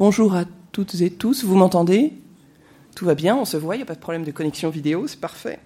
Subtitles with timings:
[0.00, 2.14] Bonjour à toutes et tous, vous m'entendez?
[2.96, 5.06] Tout va bien, on se voit, il n'y a pas de problème de connexion vidéo,
[5.06, 5.58] c'est parfait.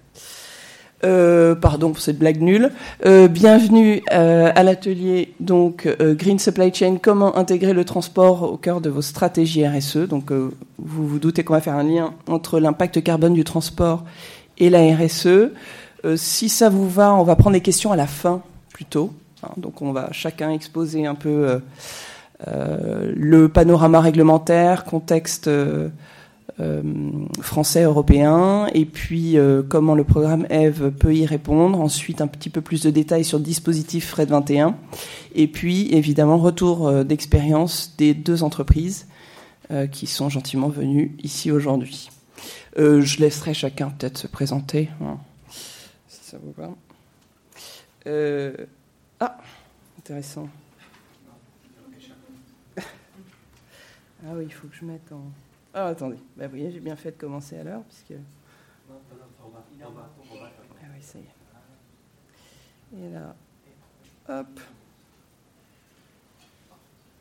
[1.04, 2.72] Euh, pardon pour cette blague nulle.
[3.06, 6.96] Euh, bienvenue euh, à l'atelier donc Green Supply Chain.
[7.00, 10.56] Comment intégrer le transport au cœur de vos stratégies RSE Donc, vous
[11.06, 14.02] vous doutez qu'on va faire un lien entre l'impact carbone du transport
[14.58, 15.52] et la RSE.
[16.16, 18.42] si ça vous va, on va prendre les questions à la fin
[18.72, 19.12] plutôt.
[19.44, 19.52] Hein.
[19.58, 21.60] donc, on va chacun exposer un peu
[22.46, 25.48] le panorama réglementaire, contexte
[26.60, 27.02] euh,
[27.40, 31.80] français, européen, et puis euh, comment le programme EVE peut y répondre.
[31.80, 34.76] Ensuite, un petit peu plus de détails sur le dispositif FRED 21.
[35.34, 39.06] Et puis, évidemment, retour euh, d'expérience des deux entreprises
[39.92, 42.10] qui sont gentiment venues ici aujourd'hui.
[42.76, 45.16] je laisserai chacun peut-être se présenter, hein,
[46.06, 46.68] si ça vous va?
[49.20, 49.38] ah,
[49.98, 50.46] intéressant.
[54.26, 55.30] Ah oui, il faut que je mette en...
[55.74, 56.16] Ah, attendez.
[56.36, 58.18] Bah, vous voyez, j'ai bien fait de commencer à l'heure, puisque.
[58.90, 58.94] Ah
[60.94, 63.06] oui, ça y est.
[63.06, 63.34] Et là,
[64.28, 64.60] hop.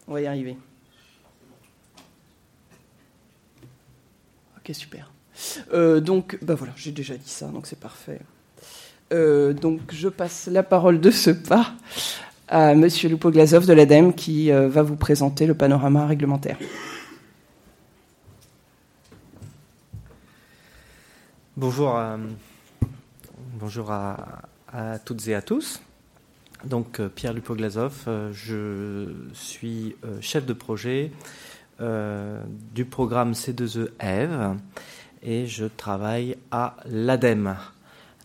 [0.08, 0.58] On va y arriver.
[4.58, 5.12] Ok, super.
[5.74, 8.20] Euh, donc, bah voilà, j'ai déjà dit ça, donc c'est parfait.
[9.12, 11.74] Euh, donc, je passe la parole de ce pas
[12.48, 16.58] à Monsieur Lupo Glazov de l'ADEME qui euh, va vous présenter le panorama réglementaire.
[21.56, 22.18] Bonjour, à,
[23.60, 25.84] bonjour à, toutes et à tous.
[26.66, 31.12] Donc euh, Pierre Lupoglazov, euh, je suis euh, chef de projet
[32.74, 34.58] du programme C2E EVE
[35.22, 37.56] et je travaille à l'ADEME.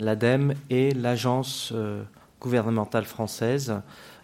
[0.00, 1.74] L'ADEME est l'agence
[2.40, 3.74] gouvernementale française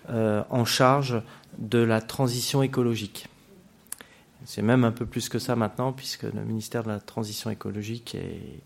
[0.09, 1.21] en charge
[1.59, 3.29] de la transition écologique.
[4.45, 8.15] C'est même un peu plus que ça maintenant, puisque le ministère de la Transition écologique
[8.15, 8.61] est,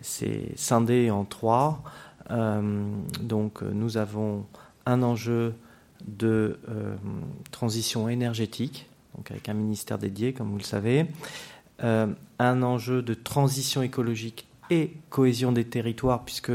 [0.00, 1.82] c'est scindé en trois.
[2.30, 2.90] Euh,
[3.22, 4.46] donc nous avons
[4.86, 5.54] un enjeu
[6.06, 6.94] de euh,
[7.50, 11.06] transition énergétique, donc avec un ministère dédié, comme vous le savez,
[11.82, 12.06] euh,
[12.38, 16.52] un enjeu de transition écologique et cohésion des territoires, puisque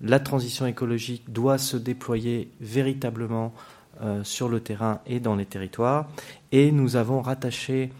[0.00, 3.52] la transition écologique doit se déployer véritablement
[4.22, 6.08] sur le terrain et dans les territoires.
[6.52, 7.90] Et nous avons rattaché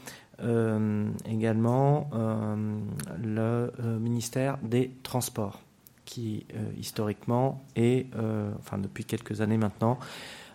[0.43, 2.57] euh, également euh,
[3.23, 5.61] le euh, ministère des Transports,
[6.07, 6.47] qui
[6.79, 8.07] historiquement et,
[8.59, 9.99] enfin depuis quelques années maintenant,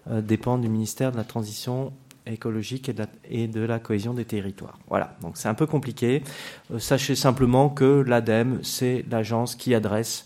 [0.09, 1.93] dépend du ministère de la Transition
[2.25, 4.77] écologique et de, la, et de, la, cohésion des territoires.
[4.89, 6.23] Voilà, donc c'est un peu compliqué.
[6.77, 10.25] sachez simplement que l'ADEME, c'est l'agence qui adresse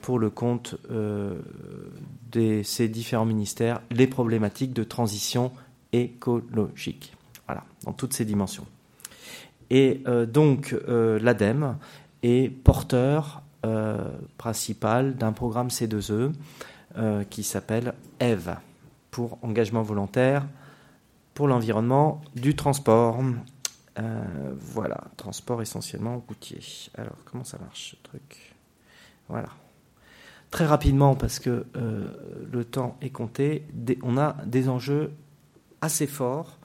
[0.00, 5.52] pour le compte de ces différents ministères les problématiques de transition
[5.92, 7.14] écologique.
[7.46, 8.66] Voilà, dans toutes ces dimensions.
[9.70, 11.76] Et euh, donc euh, l'ADEME
[12.22, 16.32] est porteur euh, principal d'un programme C2E
[17.30, 18.56] qui s'appelle EVE
[19.10, 20.46] pour engagement volontaire
[21.32, 23.18] pour l'environnement du transport.
[23.96, 26.60] voilà, transport essentiellement routier.
[26.98, 28.51] Alors, comment ça marche ce truc?
[29.28, 29.48] Voilà.
[30.50, 33.64] Très rapidement, parce que le temps est compté,
[34.02, 35.12] on a des enjeux
[35.80, 36.58] assez forts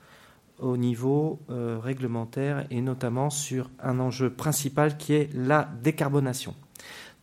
[0.60, 6.56] au niveau euh, réglementaire et notamment sur un enjeu principal qui est la décarbonation.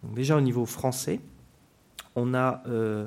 [0.02, 1.20] déjà au niveau français,
[2.14, 3.06] on a euh,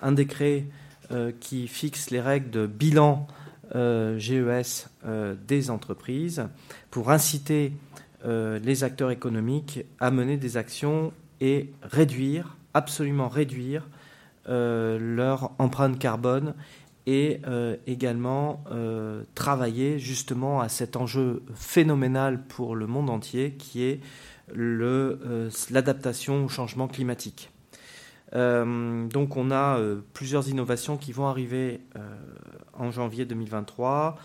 [0.00, 0.66] un décret
[1.10, 3.26] euh, qui fixe les règles de bilan
[3.74, 4.90] GES
[5.48, 6.46] des entreprises
[6.90, 7.72] pour inciter
[8.22, 13.86] les acteurs économiques à mener des actions et réduire, absolument réduire
[14.48, 16.54] leur empreinte carbone
[17.06, 23.82] et euh, également euh, travailler justement à cet enjeu phénoménal pour le monde entier qui
[23.82, 24.00] est
[24.56, 27.50] euh, l'adaptation au changement climatique.
[28.32, 29.78] donc on a
[30.14, 31.80] plusieurs innovations qui vont arriver
[32.72, 34.16] en janvier 2023.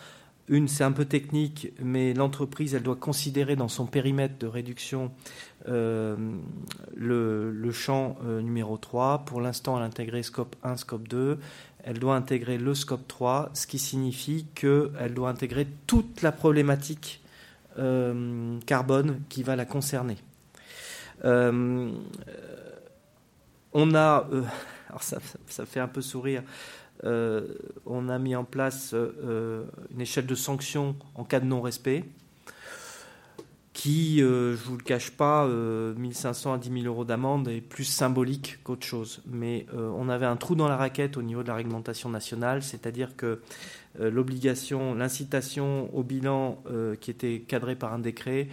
[0.49, 5.11] Une, c'est un peu technique, mais l'entreprise, elle doit considérer dans son périmètre de réduction
[5.65, 6.15] le,
[6.95, 9.25] le, champ numéro 3.
[9.25, 11.37] Pour l'instant, elle a intégré scope 1, scope 2
[11.87, 17.21] elle doit intégrer le scope 3, ce qui signifie qu'elle doit intégrer toute la problématique
[17.79, 20.17] euh, carbone qui va la concerner.
[21.23, 21.89] Euh,
[23.71, 24.43] on a, euh,
[24.89, 26.43] alors ça, ça, fait un peu sourire,
[27.03, 32.03] on a mis en place une échelle de sanctions en cas de non-respect
[33.77, 37.47] qui, euh, je ne vous le cache pas, 1500 euh, à 10 000 euros d'amende
[37.47, 39.21] est plus symbolique qu'autre chose.
[39.27, 42.63] Mais euh, on avait un trou dans la raquette au niveau de la réglementation nationale,
[42.63, 43.39] c'est-à-dire que
[43.99, 46.61] l'obligation, l'incitation au bilan
[47.01, 48.47] qui était cadrée par un décret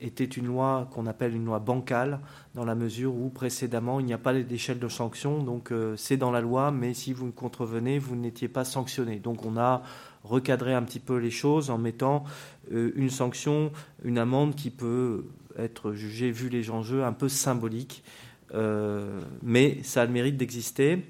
[0.00, 2.20] était une loi qu'on appelle une loi bancale,
[2.54, 6.30] dans la mesure où précédemment il n'y a pas d'échelle de sanction, donc c'est dans
[6.30, 9.18] la loi, mais si vous contrevenez, vous n'étiez pas sanctionné.
[9.18, 9.82] Donc on a
[10.24, 12.24] recadré un petit peu les choses en mettant
[12.70, 13.72] une sanction,
[14.04, 15.26] une amende qui peut
[15.58, 18.04] être jugée, vu les enjeux, un peu symbolique,
[19.42, 21.04] mais ça a le mérite d'exister.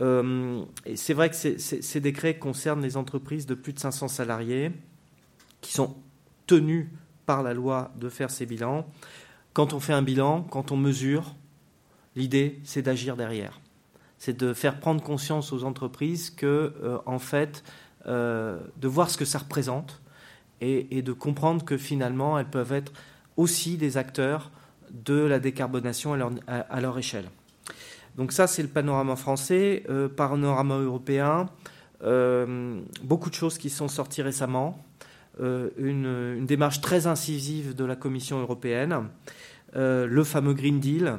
[0.00, 4.72] Euh, c'est vrai que ces décrets concernent les entreprises de plus de 500 salariés
[5.60, 5.96] qui sont
[6.46, 6.86] tenus
[7.26, 8.86] par la loi de faire ces bilans.
[9.52, 11.34] Quand on fait un bilan, quand on mesure,
[12.16, 13.60] l'idée, c'est d'agir derrière.
[14.18, 17.64] C'est de faire prendre conscience aux entreprises que, euh, en fait,
[18.06, 20.00] euh, de voir ce que ça représente
[20.60, 22.92] et, de comprendre que finalement, elles peuvent être
[23.36, 24.52] aussi des acteurs
[24.92, 26.16] de la décarbonation
[26.46, 27.24] à leur échelle.
[28.14, 29.82] Donc ça, c'est le panorama français.
[29.88, 31.46] Euh, panorama européen,
[33.02, 34.84] beaucoup de choses qui sont sorties récemment.
[35.40, 39.08] Euh, une, démarche très incisive de la Commission européenne,
[39.74, 41.18] le fameux Green Deal,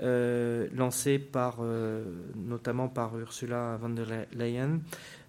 [0.00, 1.58] lancé par,
[2.34, 4.80] notamment par Ursula von der Leyen,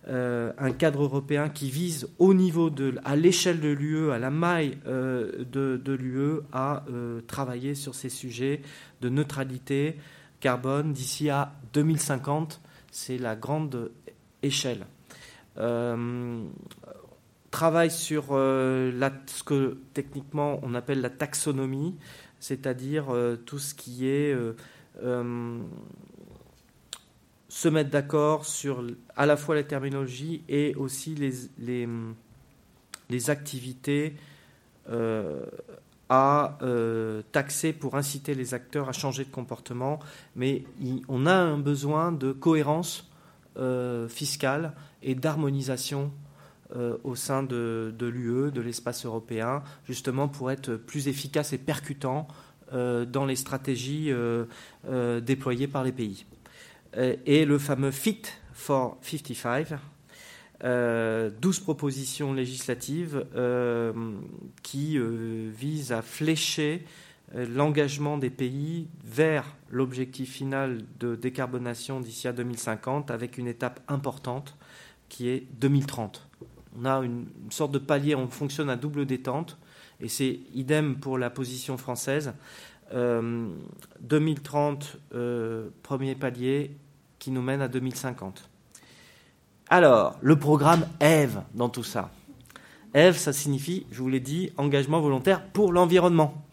[0.07, 4.79] un cadre européen qui vise au niveau de, à l'échelle de l'UE, à la maille
[4.87, 6.83] de, de l'UE, à
[7.27, 8.63] travailler sur ces sujets
[9.01, 9.97] de neutralité,
[10.39, 12.61] carbone d'ici à 2050.
[12.91, 13.91] C'est la grande
[14.41, 14.85] échelle.
[17.55, 18.91] Euh, travaille sur euh,
[19.27, 21.95] ce que techniquement on appelle la taxonomie,
[22.39, 24.35] c'est-à-dire euh, tout ce qui est
[27.47, 28.85] se mettre d'accord sur
[29.15, 31.87] à la fois la terminologie et aussi les,
[33.09, 34.15] les, activités
[36.09, 39.99] à euh, taxer pour inciter les acteurs à changer de comportement,
[40.35, 40.63] mais
[41.07, 43.09] on a un besoin de cohérence
[43.57, 46.24] euh, fiscale et d'harmonisation euh,
[47.03, 52.27] au sein de, l'UE, de l'espace européen, justement pour être plus efficace et percutant
[52.71, 54.11] dans les stratégies
[55.21, 56.25] déployées par les pays.
[56.97, 58.23] et le fameux Fit
[58.55, 59.77] for 55,
[60.61, 61.31] 12 euh,
[61.63, 63.93] propositions législatives euh,
[64.63, 66.85] qui euh, visent à flécher
[67.33, 74.55] l'engagement des pays vers l'objectif final de décarbonation d'ici à 2050 avec une étape importante
[75.09, 76.27] qui est 2030.
[76.79, 79.57] On a une, sorte de palier, on fonctionne à double détente
[80.01, 82.33] et c'est idem pour la position française.
[82.91, 84.97] 2030,
[85.81, 86.75] premier palier
[87.17, 88.49] qui nous mène à 2050.
[89.69, 92.11] Alors, le programme EVE dans tout ça.
[92.93, 96.45] EVE, ça signifie, je vous l'ai dit, engagement volontaire pour l'environnement.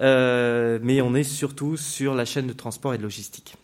[0.00, 3.56] Euh, mais on est surtout sur la chaîne de transport et de logistique.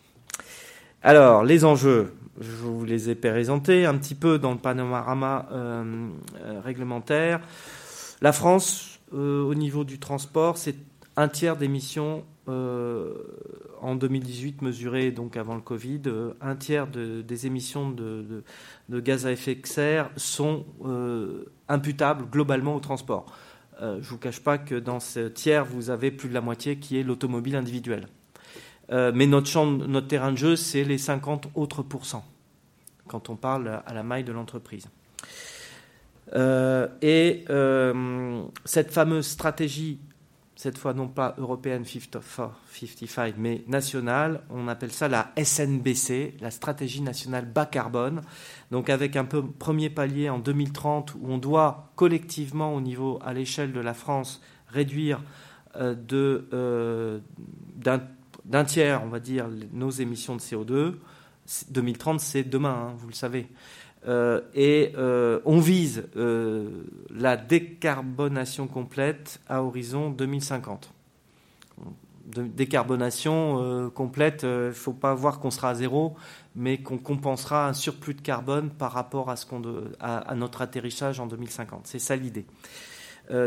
[1.02, 6.08] Alors, les enjeux, je vous les ai présentés un petit peu dans le panorama euh,
[6.36, 7.40] euh, réglementaire.
[8.20, 10.76] La France, au niveau du transport, c'est
[11.16, 13.14] un tiers d'émissions euh,
[13.80, 18.42] en 2018 mesuré donc avant le Covid, euh, un tiers des émissions de,
[18.90, 23.26] gaz à effet de serre sont euh, imputables globalement au transport.
[23.80, 26.78] je ne vous cache pas que dans ce tiers, vous avez plus de la moitié
[26.78, 28.06] qui est l'automobile individuelle.
[28.90, 32.24] Mais notre, champ, notre terrain de jeu, c'est les 50 autres pourcents,
[33.08, 34.88] quand on parle à la maille de l'entreprise.
[36.34, 37.44] et
[38.64, 39.98] cette fameuse stratégie
[40.62, 44.42] cette fois non pas européenne 55, mais nationale.
[44.48, 48.20] On appelle ça la SNBC, la stratégie nationale bas carbone.
[48.70, 53.32] Donc avec un peu premier palier en 2030 où on doit collectivement au niveau à
[53.32, 55.20] l'échelle de la France réduire
[55.76, 57.18] euh, de, euh,
[58.44, 60.94] d'un, tiers, on va dire, nos émissions de CO2.
[61.70, 63.48] 2030, c'est demain, hein, vous le savez.
[64.08, 66.68] Euh, et euh, on vise euh,
[67.10, 70.90] la décarbonation complète à horizon 2050.
[72.34, 76.16] décarbonation complète, il ne faut pas voir qu'on sera à zéro,
[76.56, 79.62] mais qu'on compensera un surplus de carbone par rapport à, ce qu'on
[80.00, 81.86] à, notre atterrissage en 2050.
[81.86, 82.46] C'est ça l'idée.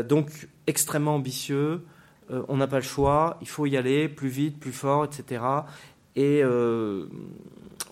[0.04, 1.84] donc extrêmement ambitieux,
[2.30, 5.42] on n'a pas le choix, il faut y aller plus vite, plus fort, etc.
[6.16, 6.42] Et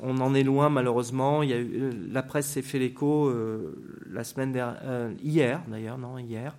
[0.02, 1.42] on en est loin malheureusement.
[1.42, 5.62] Il y a eu, la presse s'est fait l'écho euh, la semaine dernière, euh, hier
[5.68, 6.54] d'ailleurs, non hier.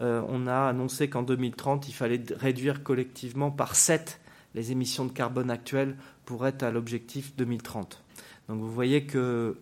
[0.00, 4.20] Euh, on a annoncé qu'en 2030, il fallait réduire collectivement par 7
[4.54, 8.02] les émissions de carbone actuelles pour être à l'objectif 2030.
[8.48, 9.56] Donc vous voyez que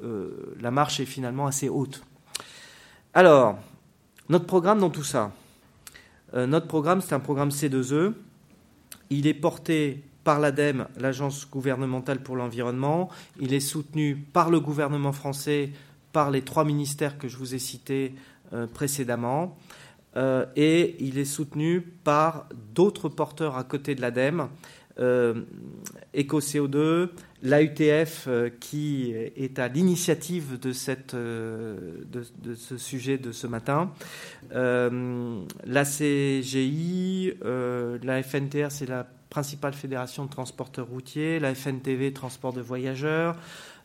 [0.58, 2.02] la marche est finalement assez haute.
[3.12, 3.58] Alors,
[4.30, 5.32] notre programme dans tout ça.
[6.34, 8.12] Notre programme, c'est un programme C2E.
[9.10, 13.08] Il est porté par l'ADEME, l'Agence gouvernementale pour l'environnement.
[13.40, 15.70] Il est soutenu par le gouvernement français
[16.12, 18.14] par les trois ministères que je vous ai cités
[18.74, 19.56] précédemment.
[20.56, 24.48] et il est soutenu par d'autres porteurs à côté de l'ADEME,
[26.14, 27.08] EcoCO2,
[27.42, 30.72] l'AUTF euh, qui est à l'initiative de,
[31.14, 33.92] euh, de, ce sujet de ce matin,
[34.52, 42.52] euh, la CGI, la FNTR, c'est la principale fédération de transporteurs routiers, la FNTV, transport
[42.52, 43.40] de voyageurs, euh,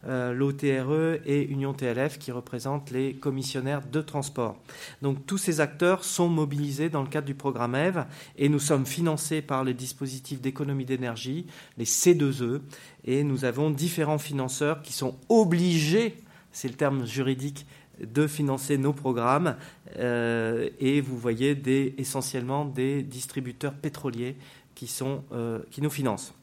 [0.06, 4.58] l'OTRE et Union TLF qui représentent les commissionnaires de transport.
[5.02, 8.06] Donc tous ces acteurs sont mobilisés dans le cadre du programme EVE
[8.38, 12.62] et nous sommes financés par les dispositifs d'économie d'énergie, les C2E,
[13.06, 16.16] et nous avons différents financeurs qui sont obligés,
[16.52, 17.66] c'est le terme juridique,
[18.00, 19.56] de financer nos programmes
[19.98, 21.62] euh, et vous voyez
[21.98, 24.36] essentiellement des distributeurs pétroliers
[24.76, 26.34] qui, sont, euh, qui nous financent.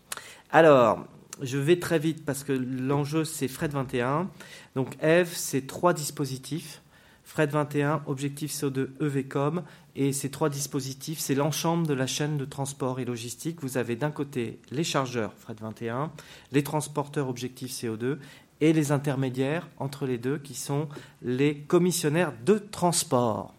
[0.50, 1.06] Alors,
[1.42, 4.30] je vais très vite parce que l'enjeu c'est Fred 21.
[4.74, 6.82] Donc Eve, c'est trois dispositifs.
[7.24, 9.62] Fred 21, Objectif CO2 EVCOM.
[9.94, 13.58] Et ces trois dispositifs, c'est l'ensemble de la chaîne de transport et logistique.
[13.62, 16.10] Vous avez d'un côté les chargeurs Fred 21,
[16.50, 18.18] les transporteurs Objectif CO2
[18.60, 20.88] et les intermédiaires entre les deux qui sont
[21.22, 23.54] les commissionnaires de transport.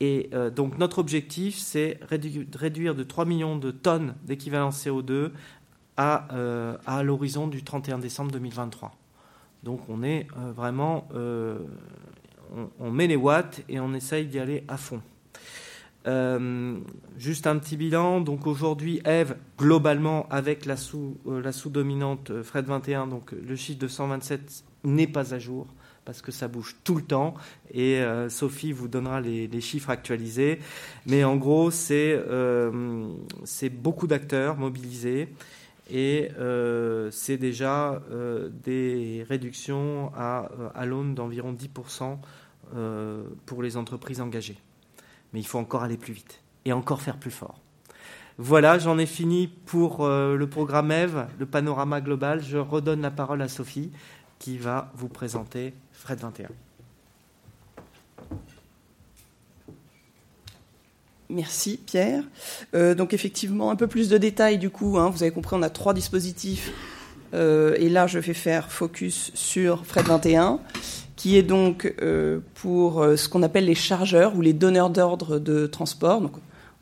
[0.00, 5.30] Et euh, donc notre objectif, c'est réduire de 3 millions de tonnes d'équivalent CO2
[6.00, 8.96] euh, à, l'horizon du 31 décembre 2023.
[9.62, 11.58] Donc on est euh, vraiment, euh,
[12.80, 15.00] on, met les watts et on essaye d'y aller à fond.
[17.16, 18.20] juste un petit bilan.
[18.20, 21.16] Donc aujourd'hui, Eve, globalement, avec la sous,
[21.52, 25.68] sous-dominante Fred 21, donc le chiffre de 127 n'est pas à jour
[26.04, 27.34] parce que ça bouge tout le temps
[27.72, 30.58] et Sophie vous donnera les, les, chiffres actualisés.
[31.06, 32.18] Mais en gros, c'est
[33.70, 35.28] beaucoup d'acteurs mobilisés
[35.90, 42.18] et euh, c'est déjà euh, des réductions à, euh, à l'aune d'environ 10%
[43.46, 44.56] pour les entreprises engagées.
[45.32, 47.60] Mais il faut encore aller plus vite et encore faire plus fort.
[48.36, 52.42] Voilà, j'en ai fini pour le programme EVE, le panorama global.
[52.42, 53.92] Je redonne la parole à Sophie
[54.40, 56.48] qui va vous présenter Fred 21.
[61.30, 62.22] Merci Pierre.
[62.74, 64.98] Euh, donc effectivement, un peu plus de détails du coup.
[64.98, 65.10] Hein.
[65.10, 66.72] vous avez compris, on a trois dispositifs.
[67.32, 70.60] Euh, et là, je vais faire focus sur Fred 21,
[71.16, 75.66] qui est donc euh, pour ce qu'on appelle les chargeurs ou les donneurs d'ordre de
[75.66, 76.20] transport.
[76.20, 76.32] Donc,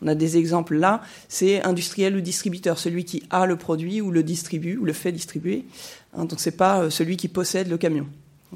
[0.02, 1.00] on a des exemples là.
[1.28, 5.12] C'est industriel ou distributeur, celui qui a le produit ou le distribue ou le fait
[5.12, 5.64] distribuer.
[6.14, 8.06] Hein, donc c'est pas celui qui possède le camion.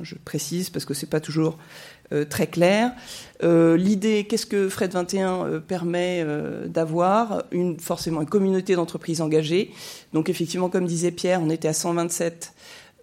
[0.03, 1.57] Je précise parce que c'est pas toujours
[2.29, 2.93] très clair.
[3.43, 6.25] Euh, l'idée, qu'est-ce que Fred 21 euh, permet
[6.67, 7.45] d'avoir?
[7.51, 9.73] Une, Forcément une communauté d'entreprises engagées.
[10.13, 12.53] Donc effectivement, comme disait Pierre, on était à 127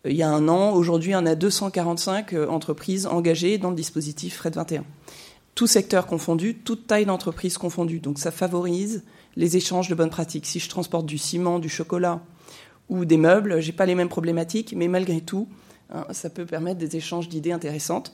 [0.05, 0.73] il y a un an.
[0.73, 4.83] Aujourd'hui, on a 245 entreprises engagées dans le dispositif Fred 21.
[5.55, 7.99] Tout secteur confondu, toute taille d'entreprise confondue.
[7.99, 9.03] Donc ça favorise
[9.37, 10.45] les échanges de bonnes pratiques.
[10.45, 12.21] Si je transporte du ciment, du chocolat
[12.89, 15.47] ou des meubles, j'ai pas les mêmes problématiques, mais malgré tout,
[15.89, 18.13] hein, ça peut permettre des échanges d'idées intéressantes.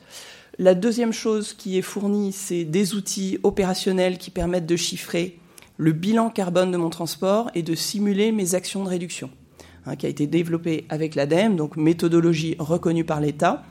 [0.62, 5.40] La deuxième chose qui est fournie, c'est des outils opérationnels qui permettent de chiffrer
[5.78, 9.30] le bilan carbone de mon transport et de simuler mes actions de réduction,
[9.86, 13.64] hein, qui a été développé avec l'ADEME, donc méthodologie reconnue par l'État.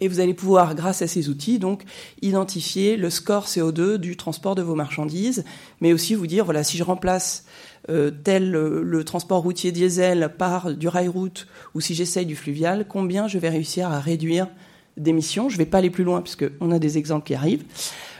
[0.00, 1.84] Et vous allez pouvoir, grâce à ces outils, donc
[2.22, 5.44] identifier le score CO2 du transport de vos marchandises,
[5.80, 7.44] mais aussi vous dire voilà si je remplace
[7.88, 12.84] euh, tel le transport routier diesel par du rail route ou si j'essaye du fluvial,
[12.88, 14.48] combien je vais réussir à réduire
[14.96, 15.48] d'émissions.
[15.48, 17.64] Je ne vais pas aller plus loin puisqu'on a des exemples qui arrivent.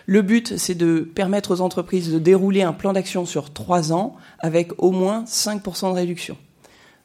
[0.07, 4.17] Le but, c'est de permettre aux entreprises de dérouler un plan d'action sur trois ans
[4.41, 6.37] avec au moins 5% de réduction.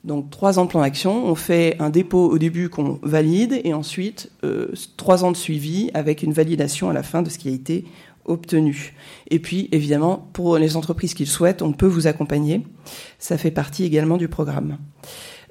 [0.03, 3.73] Donc trois ans de plan d'action, on fait un dépôt au début qu'on valide et
[3.73, 7.49] ensuite euh, trois ans de suivi avec une validation à la fin de ce qui
[7.49, 7.85] a été
[8.25, 8.93] obtenu.
[9.29, 12.65] Et puis évidemment, pour les entreprises qui le souhaitent, on peut vous accompagner.
[13.17, 14.77] Ça fait partie également du programme.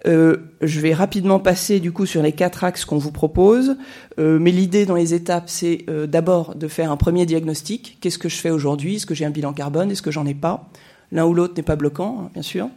[0.07, 3.77] Euh, je vais rapidement passer du coup sur les quatre axes qu'on vous propose.
[4.19, 7.99] Euh, mais l'idée dans les étapes, c'est euh, d'abord de faire un premier diagnostic.
[8.01, 8.97] Qu'est-ce que je fais aujourd'hui?
[8.97, 9.91] Est-ce que j'ai un bilan carbone?
[9.91, 10.69] Est-ce que j'en ai pas?
[11.11, 12.69] L'un ou l'autre n'est pas bloquant, hein, bien sûr,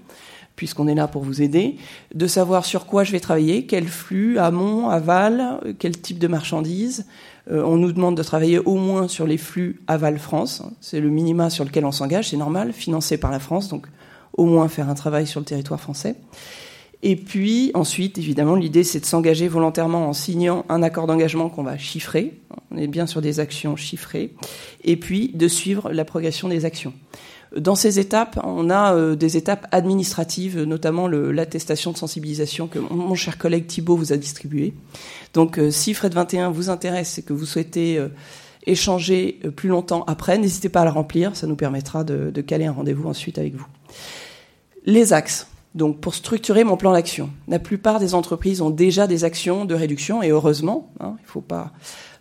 [0.55, 1.75] puisqu'on est là pour vous aider.
[2.15, 7.05] De savoir sur quoi je vais travailler, quel flux, amont, aval, quel type de marchandises.
[7.49, 10.63] on nous demande de travailler au moins sur les flux aval France.
[10.79, 13.87] C'est le minima sur lequel on s'engage, c'est normal, financé par la France, donc
[14.37, 16.15] au moins faire un travail sur le territoire français.
[17.03, 21.63] Et puis ensuite, évidemment, l'idée c'est de s'engager volontairement en signant un accord d'engagement qu'on
[21.63, 22.33] va chiffrer.
[22.71, 24.33] On est bien sur des actions chiffrées.
[24.83, 26.93] Et puis de suivre la progression des actions.
[27.57, 33.13] Dans ces étapes, on a euh, des étapes administratives, notamment l'attestation de sensibilisation que mon,
[33.13, 34.73] cher collègue Thibault vous a distribué.
[35.33, 38.07] Donc, euh, si Fred 21 vous intéresse et que vous souhaitez euh,
[38.65, 42.71] échanger plus longtemps après, n'hésitez pas à la remplir, ça nous permettra de caler un
[42.71, 43.65] rendez-vous ensuite avec vous.
[44.85, 45.50] Les axes.
[45.73, 49.73] Donc, pour structurer mon plan d'action, la plupart des entreprises ont déjà des actions de
[49.73, 51.71] réduction, et heureusement, hein, il ne faut pas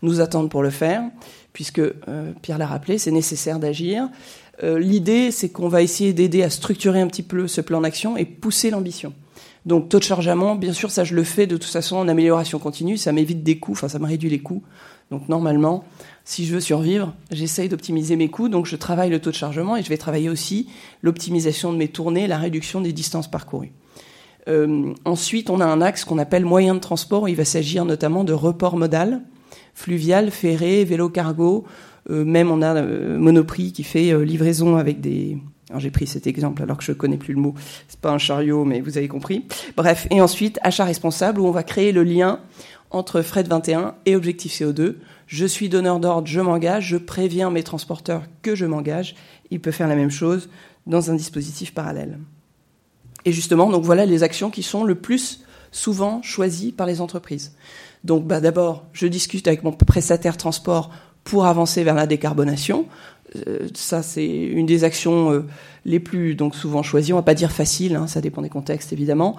[0.02, 1.02] nous attendre pour le faire,
[1.52, 1.82] puisque
[2.42, 4.08] Pierre l'a rappelé, c'est nécessaire d'agir.
[4.62, 8.16] Euh, l'idée, c'est qu'on va essayer d'aider à structurer un petit peu ce plan d'action
[8.16, 9.12] et pousser l'ambition.
[9.66, 12.58] Donc taux de chargement, bien sûr, ça je le fais de toute façon en amélioration
[12.58, 14.62] continue, ça m'évite des coûts, enfin ça me réduit les coûts.
[15.10, 15.84] Donc normalement,
[16.30, 19.76] si je veux survivre, j'essaye d'optimiser mes coûts, donc je travaille le taux de chargement
[19.76, 20.68] et je vais travailler aussi
[21.02, 23.72] l'optimisation de mes tournées, la réduction des distances parcourues.
[24.46, 28.22] Euh, ensuite, on a un axe qu'on appelle moyen de transport, il va s'agir notamment
[28.22, 29.22] de report modal,
[29.74, 31.64] fluvial, ferré, vélo cargo,
[32.10, 35.36] euh, même on a euh, Monoprix qui fait livraison avec des
[35.78, 37.54] j'ai pris cet exemple alors que je connais plus le mot.
[37.86, 39.46] C'est pas un chariot, mais vous avez compris.
[39.76, 42.40] Bref, et ensuite achat responsable où on va créer le lien
[42.90, 44.96] entre Fred 21 et objectif CO2.
[45.26, 49.14] Je suis donneur d'ordre, je m'engage, je préviens mes transporteurs que je m'engage.
[49.50, 50.48] Il peut faire la même chose
[50.86, 52.18] dans un dispositif parallèle.
[53.24, 57.54] Et justement, donc voilà les actions qui sont le plus souvent choisies par les entreprises.
[58.02, 60.90] Donc, bah, d'abord, je discute avec mon prestataire transport
[61.22, 62.86] pour avancer vers la décarbonation.
[63.36, 65.44] Euh, ça, c'est une des actions euh,
[65.84, 67.12] les plus donc souvent choisies.
[67.12, 69.36] On va pas dire facile, hein, ça dépend des contextes évidemment.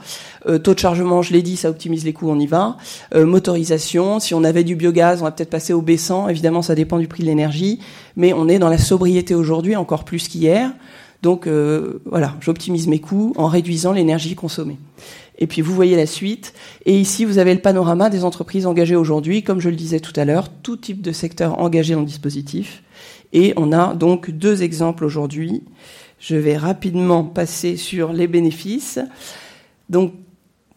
[0.47, 2.77] Euh, taux de chargement, je l'ai dit, ça optimise les coûts, on y va.
[3.13, 6.29] motorisation, si on avait du biogaz, on va peut-être passer au baissant.
[6.29, 7.79] Évidemment, ça dépend du prix de l'énergie,
[8.15, 10.71] mais on est dans la sobriété aujourd'hui encore plus qu'hier.
[11.21, 14.77] Donc voilà, j'optimise mes coûts en réduisant l'énergie consommée.
[15.37, 16.53] Et puis vous voyez la suite.
[16.85, 19.43] Et ici, vous avez le panorama des entreprises engagées aujourd'hui.
[19.43, 22.83] Comme je le disais tout à l'heure, tout type de secteur engagé dans le dispositif.
[23.33, 25.63] Et on a donc deux exemples aujourd'hui.
[26.19, 28.99] Je vais rapidement passer sur les bénéfices.
[29.89, 30.13] Donc,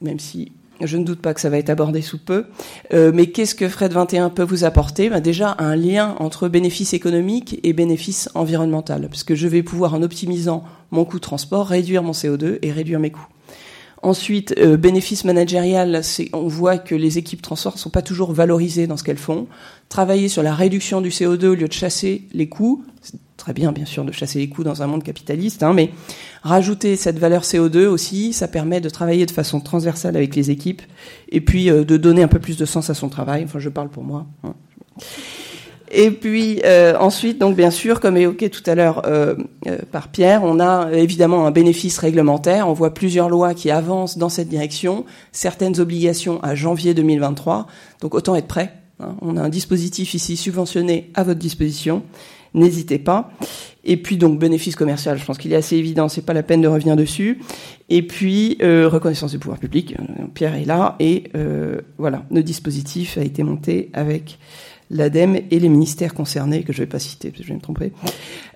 [0.01, 2.47] même si je ne doute pas que ça va être abordé sous peu.
[2.93, 5.09] Euh, mais qu'est-ce que Fred 21 peut vous apporter?
[5.09, 10.03] Ben Déjà, un lien entre bénéfices économiques et bénéfices environnemental, puisque je vais pouvoir, en
[10.03, 13.27] optimisant mon coût de transport, réduire mon CO2 et réduire mes coûts.
[14.05, 16.03] Ensuite, euh, bénéfice managérial,
[16.35, 19.47] on voit que les équipes transport ne sont pas toujours valorisées dans ce qu'elles font.
[19.89, 23.73] Travailler sur la réduction du CO2 au lieu de chasser les coûts, c'est très bien
[23.73, 25.91] bien sûr de chasser les coûts dans un monde capitaliste, hein, mais
[26.43, 30.83] rajouter cette valeur CO2 aussi, ça permet de travailler de façon transversale avec les équipes
[31.31, 33.45] et puis euh, de donner un peu plus de sens à son travail.
[33.45, 34.27] Enfin, je parle pour moi.
[34.43, 34.53] Hein.
[35.97, 39.37] Et puis euh, ensuite, donc bien sûr, comme évoqué tout à l'heure euh,
[39.69, 42.69] euh, par Pierre, on a évidemment un bénéfice réglementaire.
[42.69, 47.69] On voit plusieurs lois qui avancent dans cette direction, certaines obligations à janvier 2023.
[48.01, 48.73] Donc autant être prêt.
[48.99, 49.15] Hein.
[49.23, 52.03] On a un dispositif ici subventionné à votre disposition.
[52.55, 53.31] N'hésitez pas.
[53.85, 56.61] Et puis donc bénéfice commercial, je pense qu'il est assez évident, c'est pas la peine
[56.61, 57.41] de revenir dessus.
[57.89, 59.95] Et puis reconnaissance du pouvoir public,
[60.35, 61.25] Pierre est là et
[61.99, 64.39] voilà, le dispositif a été monté avec
[64.91, 67.55] l'ADEME et les ministères concernés, que je ne vais pas citer, parce que je vais
[67.55, 67.93] me tromper.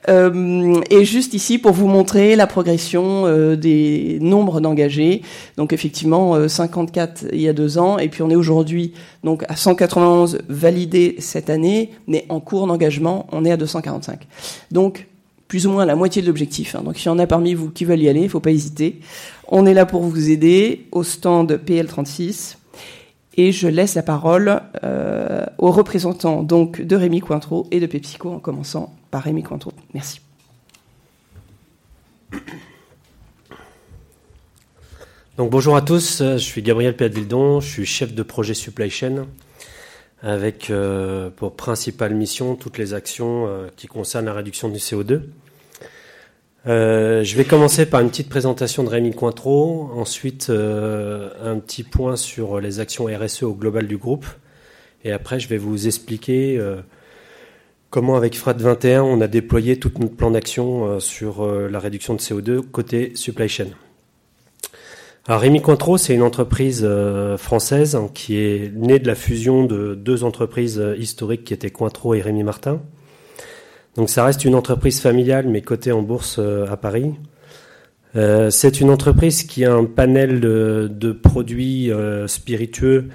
[0.09, 5.23] Euh, et juste ici, pour vous montrer la progression euh, des nombres d'engagés.
[5.57, 8.93] Donc effectivement, 54 euh, il y a deux ans, et puis on est aujourd'hui
[9.25, 14.27] donc à 191 validés cette année, mais en cours d'engagement, on est à 245.
[14.71, 15.07] Donc
[15.49, 16.75] plus ou moins la moitié de l'objectif.
[16.75, 16.83] Hein.
[16.85, 18.51] Donc s'il y en a parmi vous qui veulent y aller, il ne faut pas
[18.51, 19.01] hésiter.
[19.49, 22.58] On est là pour vous aider au stand PL36
[23.39, 28.31] et je laisse la parole euh, aux représentants donc de Rémi Cointreau et de PepsiCo,
[28.31, 29.73] en commençant par Rémi Cointreau.
[29.95, 30.21] Merci.
[35.39, 39.25] Donc bonjour à tous, je suis Gabriel Péadvildon, je suis chef de projet supply chain
[40.21, 45.23] avec euh, pour principale mission toutes les actions euh, qui concernent la réduction du CO2.
[46.69, 51.83] Euh, je vais commencer par une petite présentation de Rémi Cointreau, ensuite euh, un petit
[51.83, 54.27] point sur les actions RSE au global du groupe,
[55.03, 56.77] et après je vais vous expliquer euh,
[57.89, 62.21] comment avec Fred 21 on a déployé tout notre plan d'action sur la réduction de
[62.21, 63.69] CO2 côté supply chain.
[65.27, 66.87] Alors Rémi Cointreau, c'est une entreprise
[67.39, 72.13] française hein, qui est née de la fusion de deux entreprises historiques qui étaient Cointreau
[72.13, 72.83] et Rémi Martin.
[73.97, 77.15] Donc ça reste une entreprise familiale, mais cotée en bourse euh, à Paris.
[78.17, 83.09] Euh, c'est une entreprise qui a un panel de, produits euh, spiritueux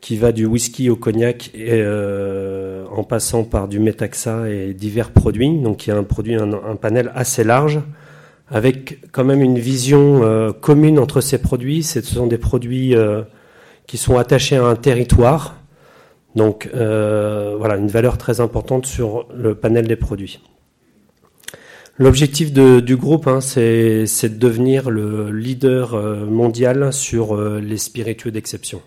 [0.00, 5.58] qui va du whisky au cognac en passant par du métaxa et divers produits.
[5.58, 7.80] Donc il y a un panel assez large
[8.50, 11.82] avec quand même une vision commune entre ces produits.
[11.82, 12.94] Ce sont des produits
[13.86, 15.56] qui sont attachés à un territoire,
[16.36, 20.40] donc voilà, une valeur très importante sur le panel des produits.
[21.98, 25.96] L'objectif du groupe, hein, c'est de devenir le leader
[26.26, 28.82] mondial sur les spiritueux d'exception.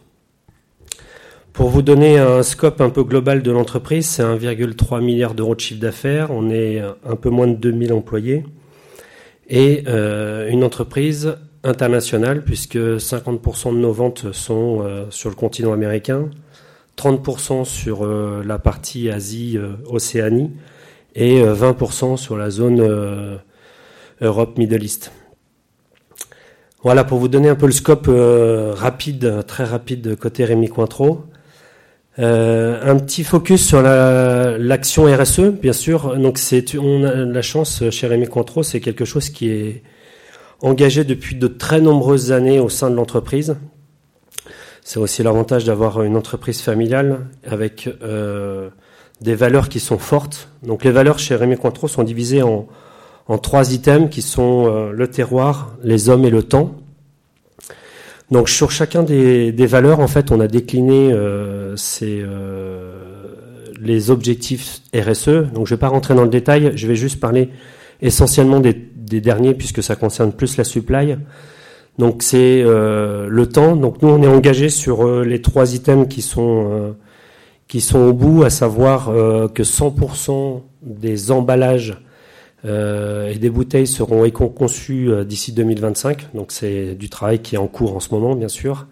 [1.53, 5.59] Pour vous donner un scope un peu global de l'entreprise, c'est 1,3 milliard d'euros de
[5.59, 8.45] chiffre d'affaires, on est un peu moins de 2000 employés
[9.49, 15.73] et euh, une entreprise internationale puisque 50% de nos ventes sont euh, sur le continent
[15.73, 16.29] américain,
[16.99, 20.51] 30% sur euh, la partie Asie-Océanie
[21.15, 23.39] et 20% sur la zone
[24.21, 25.11] Europe-Middle East.
[26.83, 31.25] Voilà pour vous donner un peu le scope rapide, très rapide côté Rémi Cointreau.
[32.19, 36.17] Euh, un petit focus sur l'action RSE, bien sûr.
[36.17, 39.83] Donc, c'est, on a la chance chez Rémi Cointreau, c'est quelque chose qui est
[40.61, 43.55] engagé depuis de très nombreuses années au sein de l'entreprise.
[44.89, 48.69] C'est aussi l'avantage d'avoir une entreprise familiale avec euh,
[49.21, 50.49] des valeurs qui sont fortes.
[50.63, 52.67] Donc, les valeurs chez Rémi Cointreau sont divisées en,
[53.37, 56.75] trois items qui sont euh, le terroir, les hommes et le temps.
[58.31, 62.93] Donc sur chacun des, valeurs, en fait, on a décliné euh, euh,
[63.79, 65.51] les objectifs RSE.
[65.53, 67.49] Donc je ne vais pas rentrer dans le détail, je vais juste parler
[68.01, 71.15] essentiellement des, derniers puisque ça concerne plus la supply.
[71.99, 73.75] Donc c'est euh, le temps.
[73.75, 76.95] Donc nous on est engagé sur les trois items qui sont
[77.67, 79.13] qui sont au bout, à savoir
[79.53, 82.01] que 100% des emballages
[82.65, 86.33] euh, et des bouteilles seront éco-conçues euh, d'ici 2025.
[86.33, 88.87] Donc c'est du travail qui est en cours en ce moment, bien sûr.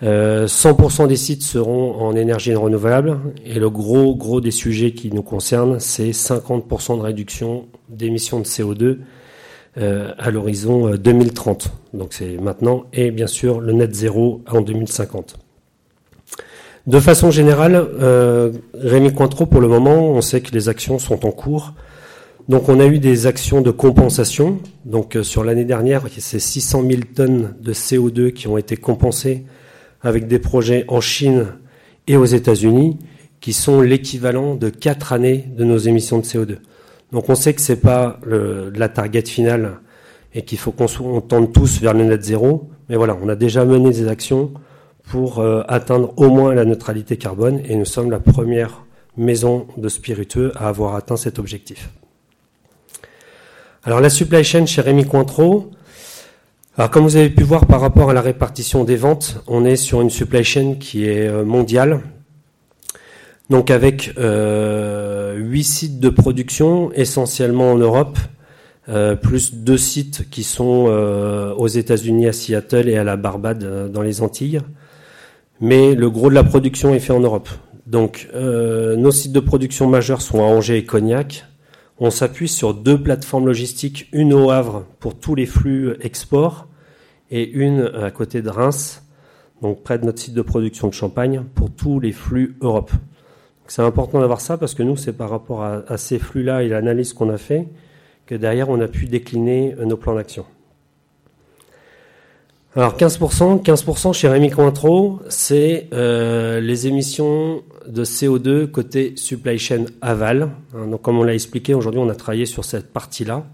[0.00, 5.10] 100% euh, des sites seront en énergie renouvelable et le gros gros des sujets qui
[5.10, 8.98] nous concernent, c'est 50% de réduction d'émissions de CO2
[9.78, 11.72] à l'horizon 2030.
[11.94, 15.36] Donc c'est maintenant et bien sûr le net zéro en 2050.
[16.86, 17.86] De façon générale,
[18.74, 21.74] Rémi Cointreau, pour le moment, on sait que les actions sont en cours.
[22.48, 24.58] Donc on a eu des actions de compensation.
[24.86, 29.44] Donc euh, sur l'année dernière, c'est 600 000 tonnes de CO2 qui ont été compensées
[30.00, 31.46] avec des projets en Chine
[32.06, 32.96] et aux États-Unis
[33.40, 36.56] qui sont l'équivalent de quatre années de nos émissions de CO2.
[37.12, 39.80] Donc on sait que c'est pas la target finale
[40.34, 42.70] et qu'il faut qu'on tende tous vers le net zéro.
[42.88, 44.52] Mais voilà, on a déjà mené des actions
[45.10, 48.84] pour euh, atteindre au moins la neutralité carbone et nous sommes la première
[49.16, 51.90] maison de spiritueux à avoir atteint cet objectif.
[53.84, 55.70] Alors la supply chain chez Rémi Cointreau,
[56.76, 59.76] alors comme vous avez pu voir par rapport à la répartition des ventes, on est
[59.76, 62.00] sur une supply chain qui est euh, mondiale.
[63.50, 68.18] Donc avec euh, 8 sites de production essentiellement en Europe,
[68.90, 73.90] euh, plus deux sites qui sont euh, aux États-Unis à Seattle et à la Barbade
[73.90, 74.60] dans les Antilles.
[75.60, 77.48] Mais le gros de la production est fait en Europe.
[77.86, 81.46] Donc nos sites de production majeurs sont à Angers et Cognac,
[81.98, 86.68] on s'appuie sur deux plateformes logistiques, une au Havre pour tous les flux export
[87.30, 89.02] et une à côté de Reims,
[89.62, 92.92] donc près de notre site de production de champagne, pour tous les flux Europe.
[93.68, 97.12] C'est important d'avoir ça parce que nous, c'est par rapport à, ces flux-là et l'analyse
[97.12, 97.68] qu'on a fait
[98.26, 100.44] que derrière, on a pu décliner nos plans d'action.
[102.76, 109.86] Alors 15%, 15% chez Rémi Cointreau, c'est euh, les émissions de CO2 côté supply chain
[110.00, 110.50] aval.
[110.74, 113.44] Hein, donc comme on l'a expliqué, aujourd'hui on a travaillé sur cette partie-là.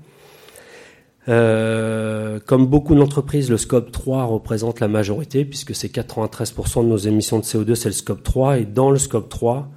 [1.28, 6.96] Euh, comme beaucoup d'entreprises, le scope 3 représente la majorité, puisque c'est 93% de nos
[6.98, 8.58] émissions de CO2, c'est le scope 3.
[8.58, 9.70] Et dans le scope 3,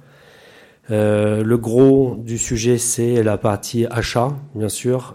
[0.90, 5.14] euh, le gros du sujet, c'est la partie achat, bien sûr,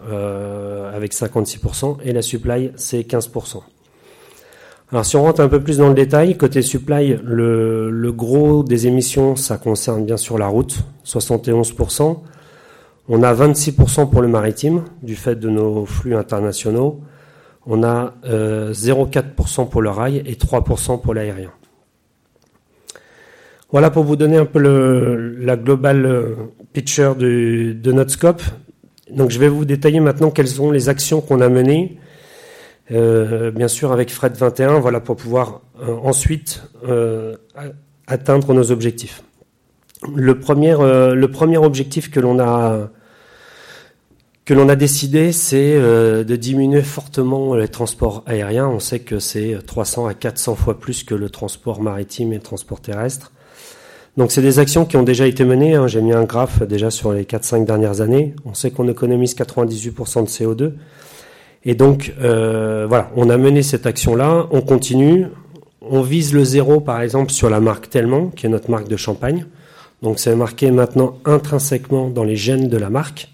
[0.94, 3.62] avec 56%, et la supply, c'est 15%.
[4.92, 8.86] Alors si on rentre un peu plus dans le détail, côté supply, le, gros des
[8.86, 12.18] émissions, ça concerne bien sûr la route, 71%.
[13.08, 17.00] On a 26% pour le maritime, du fait de nos flux internationaux.
[17.66, 21.50] On a 0,4% euh, pour le rail et 3% pour l'aérien.
[23.74, 26.36] Voilà pour vous donner un peu la global euh,
[26.72, 28.40] picture de notre scope.
[29.10, 31.98] Donc je vais vous détailler maintenant quelles sont les actions qu'on a menées
[32.92, 36.62] euh, bien sûr avec Fred 21, voilà pour pouvoir euh, ensuite
[38.06, 39.24] atteindre nos objectifs.
[40.14, 42.90] Le premier, le premier objectif que l'on a
[44.44, 48.68] que l'on a décidé, c'est de diminuer fortement les transports aériens.
[48.68, 52.42] On sait que c'est 300 à 400 fois plus que le transport maritime et le
[52.42, 53.32] transport terrestre.
[54.16, 55.74] Donc c'est des actions qui ont déjà été menées.
[55.74, 55.88] Hein.
[55.88, 58.34] J'ai mis un graphe déjà sur les 4-5 dernières années.
[58.44, 60.72] On sait qu'on économise 98% de CO2.
[61.64, 65.28] Et donc, euh, voilà, on a mené cette action-là, on continue,
[65.80, 68.96] on vise le zéro, par exemple, sur la marque Tellement, qui est notre marque de
[68.96, 69.46] champagne.
[70.02, 73.30] Donc, c'est marqué maintenant intrinsèquement dans les gènes de la marque.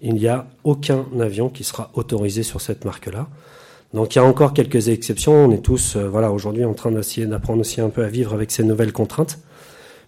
[0.00, 3.28] Il n'y a aucun avion qui sera autorisé sur cette marque-là.
[3.92, 5.34] Donc, il y a encore quelques exceptions.
[5.34, 8.50] On est tous, euh, voilà, aujourd'hui en train d'apprendre aussi un peu à vivre avec
[8.50, 9.38] ces nouvelles contraintes.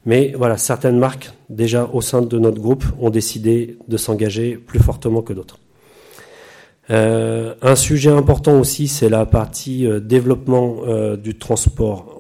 [0.09, 4.79] Mais voilà, certaines marques, déjà au sein de notre groupe, ont décidé de s'engager plus
[4.79, 5.59] fortement que d'autres.
[6.89, 12.19] Euh, un sujet important aussi, c'est la partie euh, développement euh, du transport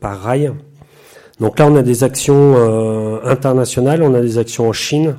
[0.00, 0.52] par rail.
[1.40, 2.54] Donc là, on a des actions
[3.24, 5.16] internationales, on a des actions en Chine,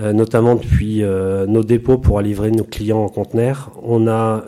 [0.00, 1.04] notamment depuis
[1.46, 3.70] nos dépôts pour livrer nos clients en conteneurs.
[3.84, 4.42] On a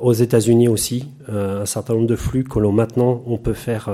[0.00, 3.90] aux États-Unis aussi un certain nombre de flux que l'on maintenant on peut faire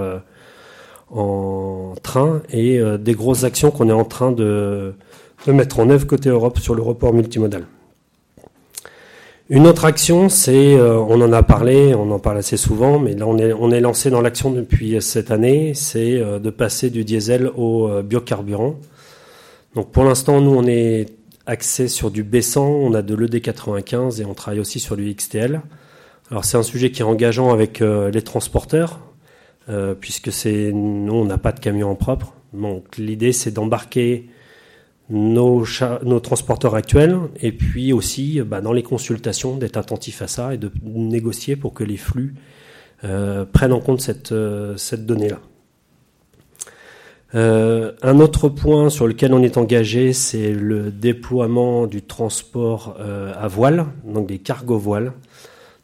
[1.11, 4.95] en train et des grosses actions qu'on est en train de,
[5.47, 7.67] de mettre en œuvre côté Europe sur le report multimodal.
[9.49, 13.15] Une autre action, c'est, euh, on en a parlé, on en parle assez souvent, mais
[13.15, 16.91] là on est, on est lancé dans l'action depuis cette année, c'est euh, de passer
[16.91, 18.75] du diesel au euh, biocarburant.
[19.77, 21.07] Donc pour l'instant, nous on est
[21.47, 25.61] axé sur du B100, on a de l'ED95 et on travaille aussi sur du XTL.
[26.33, 28.99] Alors c'est un sujet qui est engageant avec les transporteurs,
[30.01, 32.35] puisque c'est nous on n'a pas de camion en propre.
[32.53, 34.29] Donc l'idée c'est d'embarquer
[35.11, 35.65] nos,
[36.05, 40.59] nos, transporteurs actuels et puis aussi bah, dans les consultations d'être attentif à ça et
[40.59, 42.35] de négocier pour que les flux
[43.05, 45.41] euh, prennent en compte cette, euh, cette donnée-là.
[47.35, 53.33] Euh, un autre point sur lequel on est engagé, c'est le déploiement du transport euh,
[53.37, 55.13] à voile, donc des cargo voiles.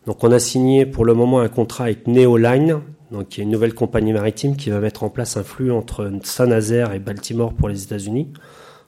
[0.07, 2.81] Donc on a signé pour le moment un contrat avec Neoline,
[3.13, 6.11] donc qui est une nouvelle compagnie maritime qui va mettre en place un flux entre
[6.23, 8.29] Saint-Nazaire et Baltimore pour les États-Unis.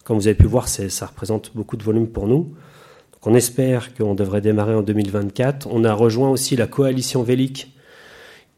[0.02, 2.54] Comme vous avez pu voir, ça représente beaucoup de volume pour nous.
[3.12, 5.68] Donc on espère qu'on devrait démarrer en 2024.
[5.70, 7.74] On a rejoint aussi la coalition Vélic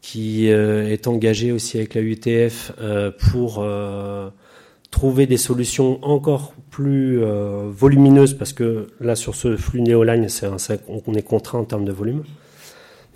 [0.01, 4.29] qui euh, est engagée aussi avec la UTF euh, pour euh,
[4.91, 7.19] trouver des solutions encore plus
[7.69, 10.47] volumineuses parce que là sur ce flux néoline, c'est
[10.87, 12.23] on est contraint en termes de volume.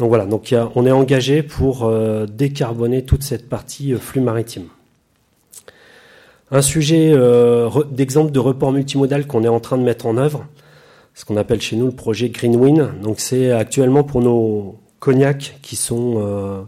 [0.02, 0.28] Donc voilà,
[0.76, 1.90] on est engagé pour
[2.28, 4.66] décarboner toute cette partie flux maritime.
[6.54, 10.46] Un sujet euh, d'exemple de report multimodal qu'on est en train de mettre en œuvre,
[11.14, 12.92] ce qu'on appelle chez nous le projet Greenwin.
[13.02, 16.62] Donc c'est actuellement pour nos cognacs qui sont euh,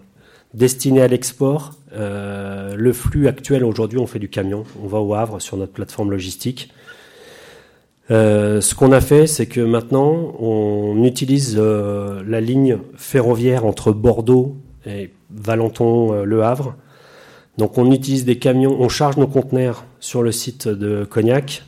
[0.54, 1.74] destinés à l'export.
[1.94, 5.74] Euh, le flux actuel aujourd'hui, on fait du camion, on va au Havre sur notre
[5.74, 6.72] plateforme logistique.
[8.10, 15.12] Ce qu'on a fait, c'est que maintenant, on utilise la ligne ferroviaire entre Bordeaux et
[15.32, 16.76] Valenton-Le Havre
[17.58, 21.64] donc on utilise des camions, on charge nos conteneurs sur le site de Cognac.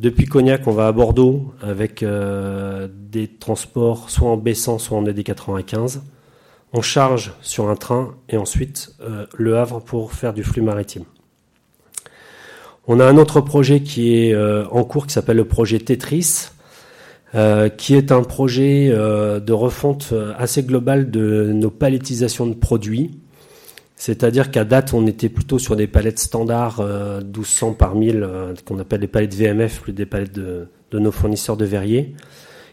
[0.00, 5.04] Depuis Cognac, on va à Bordeaux avec euh, des transports soit en B100, soit en
[5.04, 6.00] ED95.
[6.72, 11.04] On charge sur un train et ensuite euh, le Havre pour faire du flux maritime.
[12.86, 16.48] On a un autre projet qui est euh, en cours qui s'appelle le projet Tetris,
[17.76, 23.10] qui est un projet de refonte assez globale de nos palettisations de produits.
[23.96, 26.84] C'est-à-dire qu'à date, on était plutôt sur des palettes standards
[27.24, 31.10] 1200 euh, par 1000, euh, qu'on appelle les palettes VMF, plus des palettes de, nos
[31.10, 32.14] fournisseurs de verriers.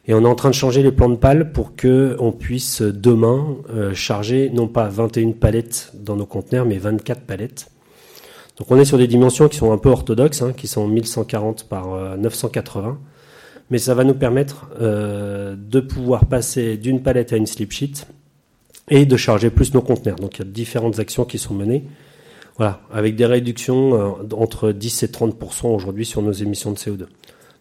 [0.08, 2.82] Et on est en train de changer les plans de pales pour que on puisse
[2.82, 7.70] demain euh, charger non pas 21 palettes dans nos conteneurs, mais 24 palettes.
[8.57, 11.65] Donc on est sur des dimensions qui sont un peu orthodoxes, hein, qui sont 1140
[11.65, 12.99] par 980.
[13.69, 18.05] Mais ça va nous permettre de pouvoir passer d'une palette à une slip sheet
[18.89, 20.17] et de charger plus nos conteneurs.
[20.17, 21.85] Donc il y a différentes actions qui sont menées.
[22.57, 26.97] Voilà, avec des réductions euh, entre 10 et 30% aujourd'hui sur nos émissions de CO2.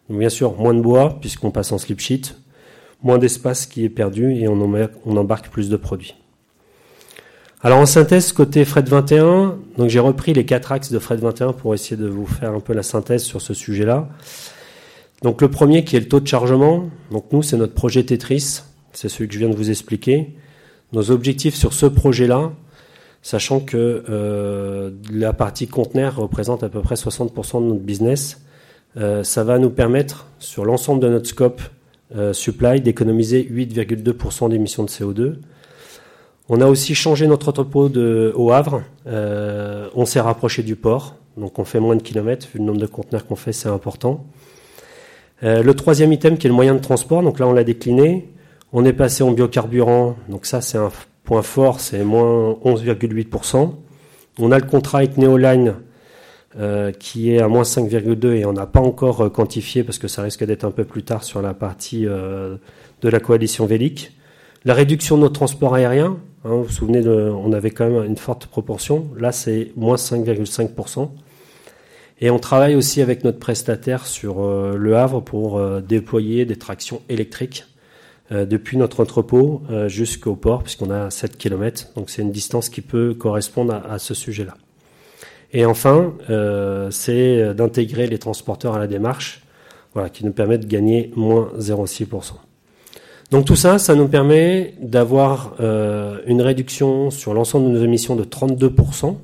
[0.08, 2.34] Donc bien sûr, moins de bois puisqu'on passe en slip sheet,
[3.02, 4.60] moins d'espace qui est perdu et on,
[5.16, 6.16] embarque plus de produits.
[7.62, 11.54] Alors en synthèse, côté Fred 21, donc j'ai repris les quatre axes de Fred 21
[11.54, 14.10] pour essayer de vous faire un peu la synthèse sur ce sujet-là.
[15.22, 16.90] Donc le premier qui est le taux de chargement.
[17.10, 18.60] Donc nous, c'est notre projet Tetris,
[18.92, 20.34] c'est celui que je viens de vous expliquer
[20.92, 22.52] nos objectifs sur ce projet-là,
[23.22, 28.42] sachant que euh, la partie conteneur représente à peu près 60% de notre business,
[28.98, 31.62] euh, ça va nous permettre, sur l'ensemble de notre scope
[32.14, 35.36] euh, supply, d'économiser 8,2% d'émissions de CO2.
[36.52, 38.82] On a aussi changé notre entrepôt de, au Havre.
[39.06, 42.86] on s'est rapproché du port, donc on fait moins de kilomètres, vu le nombre de
[42.86, 44.26] conteneurs qu'on fait, c'est important.
[45.42, 48.28] le troisième item qui est le moyen de transport, donc là on l'a décliné.
[48.72, 50.90] On est passé en biocarburant, donc ça c'est un
[51.22, 53.70] point fort, c'est moins 11,8%.
[54.40, 55.76] On a le contrat avec Neoline
[56.98, 60.44] qui est à moins 5,2 et on n'a pas encore quantifié parce que ça risque
[60.44, 62.58] d'être un peu plus tard sur la partie de
[63.08, 64.16] la coalition Vélic.
[64.64, 68.16] La réduction de nos transports aériens, hein, vous vous souvenez, on avait quand même une
[68.16, 69.08] forte proportion.
[69.16, 71.10] Là, c'est moins 5,5%.
[72.20, 76.56] Et on travaille aussi avec notre prestataire sur euh, Le Havre pour euh, déployer des
[76.56, 77.64] tractions électriques
[78.30, 81.88] euh, depuis notre entrepôt jusqu'au port, puisqu'on a 7 km.
[81.96, 84.54] Donc c'est une distance qui peut correspondre à, à ce sujet-là.
[85.52, 86.14] Et enfin,
[86.92, 89.42] c'est d'intégrer les transporteurs à la démarche,
[89.94, 92.34] voilà, qui nous permet de gagner moins 0,6%.
[93.30, 98.16] Donc tout ça, ça nous permet d'avoir euh, une réduction sur l'ensemble de nos émissions
[98.16, 99.16] de 32%,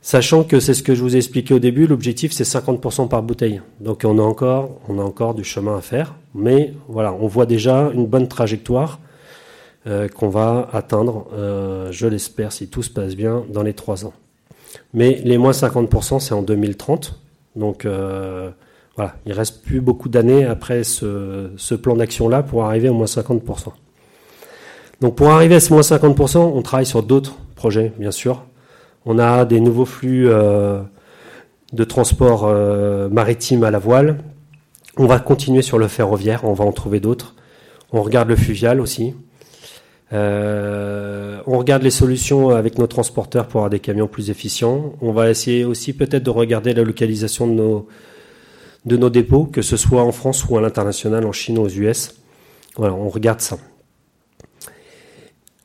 [0.00, 3.22] sachant que c'est ce que je vous ai expliqué au début, l'objectif c'est 50% par
[3.22, 3.60] bouteille.
[3.78, 7.46] Donc on a, encore, on a encore du chemin à faire, mais voilà, on voit
[7.46, 8.98] déjà une bonne trajectoire
[9.86, 14.04] euh, qu'on va atteindre, euh, je l'espère, si tout se passe bien, dans les trois
[14.06, 14.12] ans.
[14.92, 17.20] Mais les moins 50%, c'est en 2030,
[17.54, 17.86] donc
[18.96, 23.68] voilà, il reste plus beaucoup d'années après ce, plan d'action-là pour arriver au moins 50%.
[25.00, 28.44] Donc pour arriver à ce moins 50%, on travaille sur d'autres projets, bien sûr.
[29.06, 30.82] On a des nouveaux flux euh,
[31.72, 34.18] de transport euh, maritime à la voile.
[34.98, 37.34] On va continuer sur le ferroviaire, on va en trouver d'autres.
[37.92, 39.14] On regarde le fluvial aussi.
[40.12, 44.92] Euh, on regarde les solutions avec nos transporteurs pour avoir des camions plus efficients.
[45.00, 47.88] On va essayer aussi peut-être de regarder la localisation de nos,
[48.84, 51.68] de nos dépôts, que ce soit en France ou à l'international, en Chine ou aux
[51.68, 52.14] US.
[52.76, 53.56] Voilà, on regarde ça.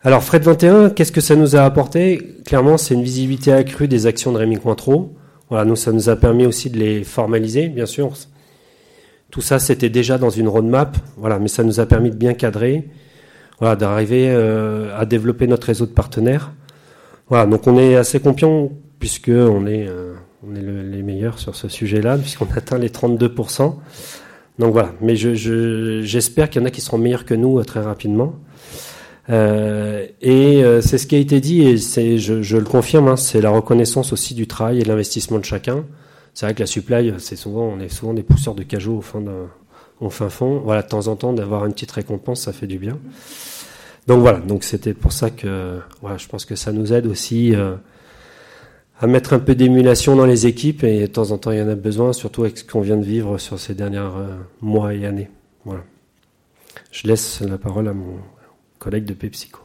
[0.03, 2.35] Alors, Fred 21, qu'est-ce que ça nous a apporté?
[2.45, 5.15] Clairement, c'est une visibilité accrue des actions de Rémi Cointreau.
[5.49, 8.13] Voilà, nous, ça nous a permis aussi de les formaliser, bien sûr.
[9.31, 12.33] Tout ça, c'était déjà dans une roadmap, voilà, mais ça nous a permis de bien
[12.33, 12.87] cadrer,
[13.59, 16.53] voilà, d'arriver euh, à développer notre réseau de partenaires.
[17.27, 21.55] Voilà, donc on est assez confiant puisque on est euh, on est les meilleurs sur
[21.55, 23.75] ce sujet-là, puisqu'on atteint les 32%.
[24.59, 27.81] Donc voilà, mais j'espère qu'il y en a qui seront meilleurs que nous euh, très
[27.81, 28.35] rapidement.
[29.29, 31.77] Euh, et euh, c'est ce qui a été dit, et
[32.17, 35.85] je, le confirme, hein, c'est la reconnaissance aussi du travail et de l'investissement de chacun.
[36.33, 39.01] C'est vrai que la supply, c'est souvent, on est souvent des pousseurs de cajots au
[39.01, 39.23] fin,
[39.99, 40.61] au fin fond.
[40.63, 42.99] Voilà, de temps en temps, d'avoir une petite récompense, ça fait du bien.
[44.05, 45.79] Donc voilà, donc c'était pour ça que,
[46.17, 47.53] je pense que ça nous aide aussi
[48.99, 51.61] à mettre un peu d'émulation dans les équipes et de temps en temps il y
[51.61, 54.93] en a besoin, surtout avec ce qu'on vient de vivre sur ces derniers euh, mois
[54.93, 55.29] et années.
[55.65, 55.83] Voilà.
[56.91, 58.17] Je laisse la parole à mon
[58.79, 59.59] collègue de PepsiCo.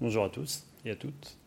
[0.00, 1.38] Bonjour à tous et à toutes.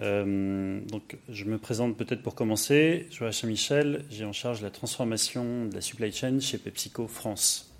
[0.00, 3.06] Euh, donc, je me présente peut-être pour commencer.
[3.10, 7.74] Joachim Michel, j'ai en charge la transformation de la supply chain chez PepsiCo France.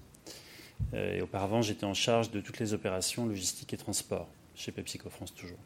[0.94, 5.10] Euh, et auparavant, j'étais en charge de toutes les opérations logistique et transport chez PepsiCo
[5.10, 5.58] France toujours.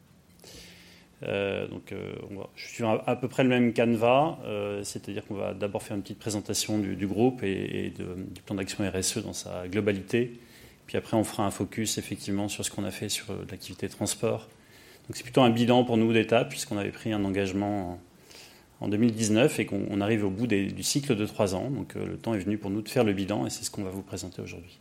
[1.22, 1.94] Euh, donc,
[2.56, 4.38] je suis à, peu près le même canevas,
[4.82, 9.18] c'est-à-dire qu'on va d'abord faire une petite présentation du, groupe et, du plan d'action RSE
[9.18, 10.40] dans sa globalité.
[10.88, 14.48] Puis après, on fera un focus effectivement sur ce qu'on a fait sur l'activité transport
[15.08, 17.98] donc c'est plutôt un bilan pour nous d'étape, puisqu'on avait pris un engagement
[18.82, 21.70] en 2019 et qu'on arrive au bout du cycle de trois ans.
[21.70, 23.70] Donc euh, le temps est venu pour nous de faire le bilan et c'est ce
[23.70, 24.78] qu'on va vous présenter aujourd'hui.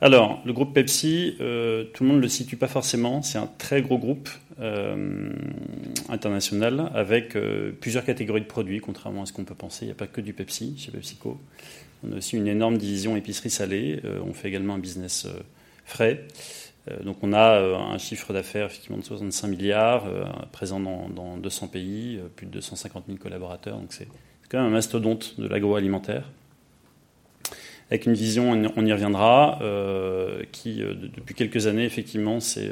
[0.00, 3.22] Alors, le groupe Pepsi, euh, tout le monde ne le situe pas forcément.
[3.22, 4.28] C'est un très gros groupe
[4.60, 5.32] euh,
[6.08, 7.36] international avec
[7.80, 9.84] plusieurs catégories de produits, contrairement à ce qu'on peut penser.
[9.84, 11.40] Il n'y a pas que du Pepsi chez PepsiCo.
[12.04, 14.00] On a aussi une énorme division épicerie salée.
[14.04, 15.40] Euh, on fait également un business euh,
[15.84, 16.24] frais.
[16.90, 20.04] Euh, donc on a un chiffre d'affaires effectivement de 65 milliards,
[20.50, 23.78] présent dans, 200 pays, plus de 250 000 collaborateurs.
[23.78, 24.08] Donc c'est
[24.48, 26.28] quand même un mastodonte de l'agroalimentaire
[27.90, 29.58] avec une vision, on y reviendra,
[30.50, 32.70] qui depuis quelques années effectivement s'est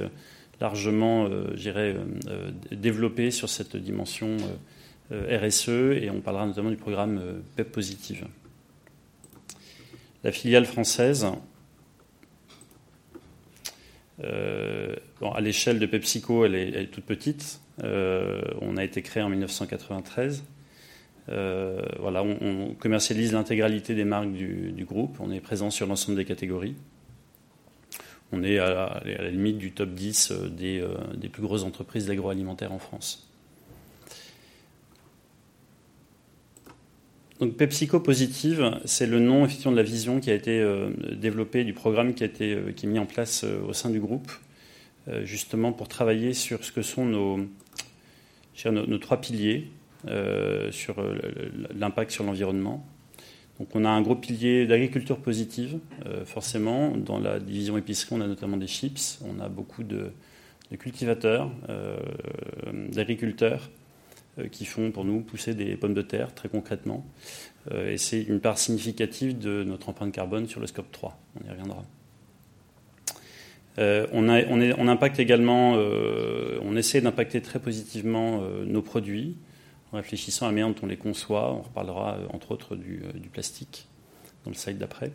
[0.63, 1.29] largement,
[2.73, 4.39] développée sur cette dimension
[5.11, 7.21] RSE et on parlera notamment du programme
[7.55, 8.25] PEP Positive.
[10.23, 11.27] La filiale française,
[14.23, 17.61] euh, à l'échelle de PepsiCo, elle est, toute petite.
[17.83, 20.45] Euh, on a été créé en 1993.
[21.29, 25.17] Euh, voilà, on, commercialise l'intégralité des marques du, groupe.
[25.21, 26.77] On est présent sur l'ensemble des catégories.
[28.33, 30.85] On est à, la limite du top 10 des,
[31.17, 33.30] des plus grosses entreprises d'agroalimentaire en France.
[37.41, 41.65] Donc PepsiCo Positive, c'est le nom effectivement de la vision qui a été euh, développée,
[41.65, 44.31] du programme qui a été euh, est mis en place euh, au sein du groupe,
[45.25, 47.41] justement pour travailler sur ce que sont nos,
[48.67, 49.69] nos, trois piliers
[50.71, 51.03] sur
[51.75, 52.87] l'impact sur l'environnement.
[53.59, 55.81] Donc on a un gros pilier d'agriculture positive,
[56.27, 56.97] forcément.
[56.97, 60.13] Dans la division épicerie, on a notamment des chips, on a beaucoup de
[60.79, 61.51] cultivateurs,
[62.93, 63.69] d'agriculteurs
[64.53, 67.05] qui font pour nous pousser des pommes de terre très concrètement.
[67.73, 71.19] et c'est une part significative de notre empreinte carbone sur le scope 3.
[71.41, 71.85] On y reviendra.
[73.79, 74.29] Euh, on,
[74.89, 79.37] impacte également, euh, on essaie d'impacter très positivement euh, nos produits
[79.93, 81.53] en réfléchissant à la manière dont on les conçoit.
[81.53, 83.03] On reparlera entre autres du,
[83.33, 83.87] plastique
[84.45, 85.13] dans le slide d'après.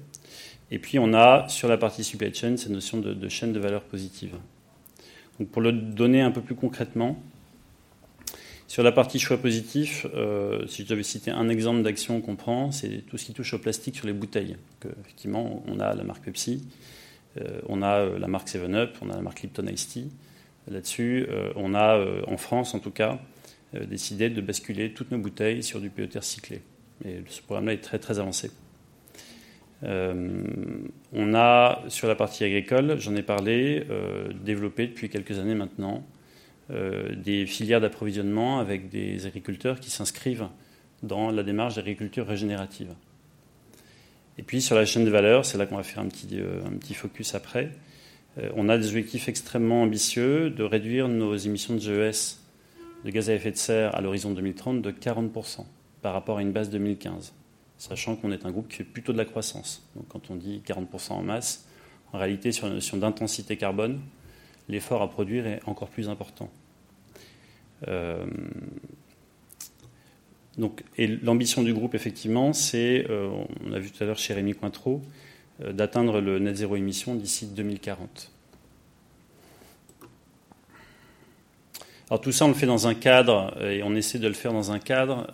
[0.72, 3.84] Et puis on a sur la partie supply chain cette notion de, chaîne de valeur
[3.84, 4.36] positive.
[5.51, 7.22] Pour le donner un peu plus concrètement,
[8.68, 10.05] sur la partie choix positif,
[10.68, 13.59] si je devais citer un exemple d'action qu'on prend, c'est tout ce qui touche au
[13.59, 14.57] plastique sur les bouteilles.
[15.01, 16.63] effectivement, on a la marque Pepsi,
[17.41, 20.09] euh, on a euh, la marque 7-Up, on a la marque Lipton Ice Tea.
[20.70, 23.20] Là-dessus, euh, on a, en France en tout cas,
[23.74, 26.61] décidé de basculer toutes nos bouteilles sur du PET recyclé.
[27.03, 28.51] Et ce programme-là est très très avancé.
[29.84, 33.86] on a, sur la partie agricole, j'en ai parlé,
[34.43, 36.03] développé depuis quelques années maintenant
[36.70, 40.47] des filières d'approvisionnement avec des agriculteurs qui s'inscrivent
[41.03, 42.93] dans la démarche d'agriculture régénérative.
[44.38, 46.61] Et puis sur la chaîne de valeur, c'est là qu'on va faire un petit, euh,
[46.93, 47.72] focus après.
[48.38, 52.41] Euh, on a des objectifs extrêmement ambitieux de réduire nos émissions de GES,
[53.05, 55.66] de gaz à effet de serre, à l'horizon 2030 de 40%
[56.01, 57.34] par rapport à une base 2015,
[57.78, 59.88] sachant qu'on est un groupe qui fait plutôt de la croissance.
[59.95, 61.68] Donc quand on dit 40% en masse,
[62.11, 63.99] en réalité, sur la notion d'intensité carbone,
[64.70, 66.49] l'effort à produire est encore plus important.
[67.88, 68.26] Euh,
[70.97, 73.30] et l'ambition du groupe, effectivement, c'est, euh,
[73.66, 75.01] on a vu tout à l'heure chez Rémi Cointreau,
[75.61, 78.32] euh, d'atteindre le net zéro émission d'ici 2040.
[82.09, 84.53] Alors tout ça, on le fait dans un cadre, et on essaie de le faire
[84.53, 85.26] dans un cadre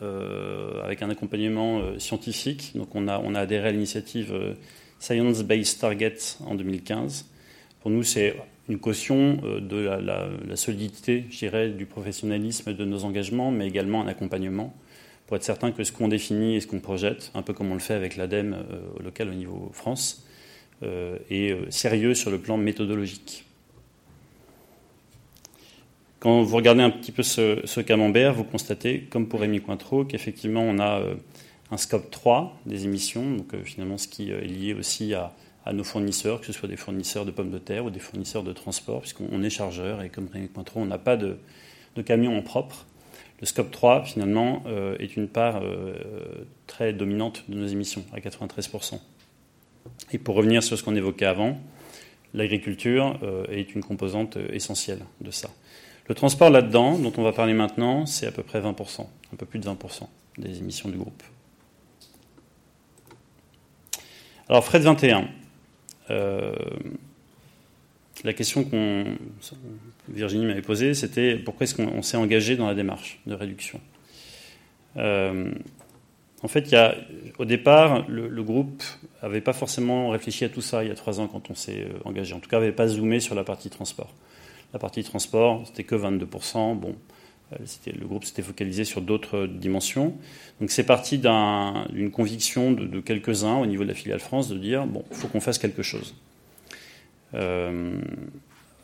[0.86, 2.72] avec un accompagnement scientifique.
[2.76, 4.56] Donc on a, on a adhéré à l'initiative
[4.98, 7.26] Science Based Targets en 2015.
[7.82, 8.38] Pour nous, c'est
[8.72, 14.08] une caution de la, solidité, je dirais, du professionnalisme de nos engagements, mais également un
[14.08, 14.74] accompagnement
[15.28, 17.74] pour être certain que ce qu'on définit et ce qu'on projette, un peu comme on
[17.74, 20.26] le fait avec l'ADEME euh, local au niveau France,
[20.84, 23.46] euh, est euh, sérieux sur le plan méthodologique.
[26.20, 30.62] Quand vous regardez un petit peu ce, camembert, vous constatez, comme pour Rémi Cointreau, qu'effectivement
[30.62, 31.02] on a
[31.72, 35.34] un scope 3 des émissions, donc finalement ce qui est lié aussi à,
[35.74, 38.54] nos fournisseurs, que ce soit des fournisseurs de pommes de terre ou des fournisseurs de
[38.54, 41.38] transport, puisqu'on est chargeur et comme Rémi Cointreau, on n'a pas de,
[41.96, 42.86] de camion en propre.
[43.40, 45.96] Le scope 3, finalement, euh, est une part euh,
[46.68, 49.00] très dominante de nos émissions, à 93%.
[50.12, 51.60] Et pour revenir sur ce qu'on évoquait avant,
[52.34, 55.50] l'agriculture euh, est une composante essentielle de ça.
[56.08, 59.46] Le transport là-dedans, dont on va parler maintenant, c'est à peu près 20%, un peu
[59.46, 60.08] plus de 20%
[60.38, 61.24] des émissions du groupe.
[64.50, 65.30] Alors, Fred 21
[68.24, 69.06] la question que
[70.10, 73.80] Virginie m'avait posée, c'était pourquoi est-ce qu'on s'est engagé dans la démarche de réduction
[74.98, 75.52] euh,
[76.44, 76.96] En fait, y a,
[77.40, 78.84] au départ, le, groupe
[79.24, 81.82] n'avait pas forcément réfléchi à tout ça il y a trois ans quand on s'est
[81.82, 82.34] euh, engagé.
[82.34, 84.14] En tout cas, n'avait pas zoomé sur la partie transport.
[84.74, 86.78] La partie transport, c'était que 22%.
[86.78, 86.94] Bon, euh,
[87.60, 90.16] le groupe s'était focalisé sur d'autres dimensions.
[90.60, 94.86] Donc c'est parti d'une conviction de, quelques-uns au niveau de la filiale France de dire,
[94.86, 96.16] bon, il faut qu'on fasse quelque chose.
[97.34, 98.00] Euh,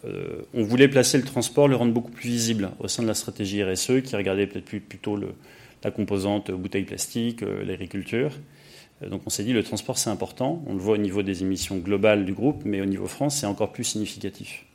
[0.06, 3.14] euh, on voulait placer le transport, le rendre beaucoup plus visible au sein de la
[3.14, 5.18] stratégie RSE, qui regardait peut-être plutôt
[5.84, 8.32] la composante bouteille plastique, euh, l'agriculture.
[9.10, 11.78] Donc on s'est dit le transport c'est important, on le voit au niveau des émissions
[11.78, 14.66] globales du groupe, mais au niveau France c'est encore plus significatif.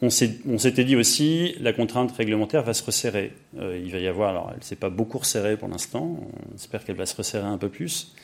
[0.00, 3.32] On s'était dit aussi la contrainte réglementaire va se resserrer.
[3.54, 6.20] il va y avoir, alors elle ne s'est pas beaucoup resserrée pour l'instant,
[6.52, 8.14] on espère qu'elle va se resserrer un peu plus,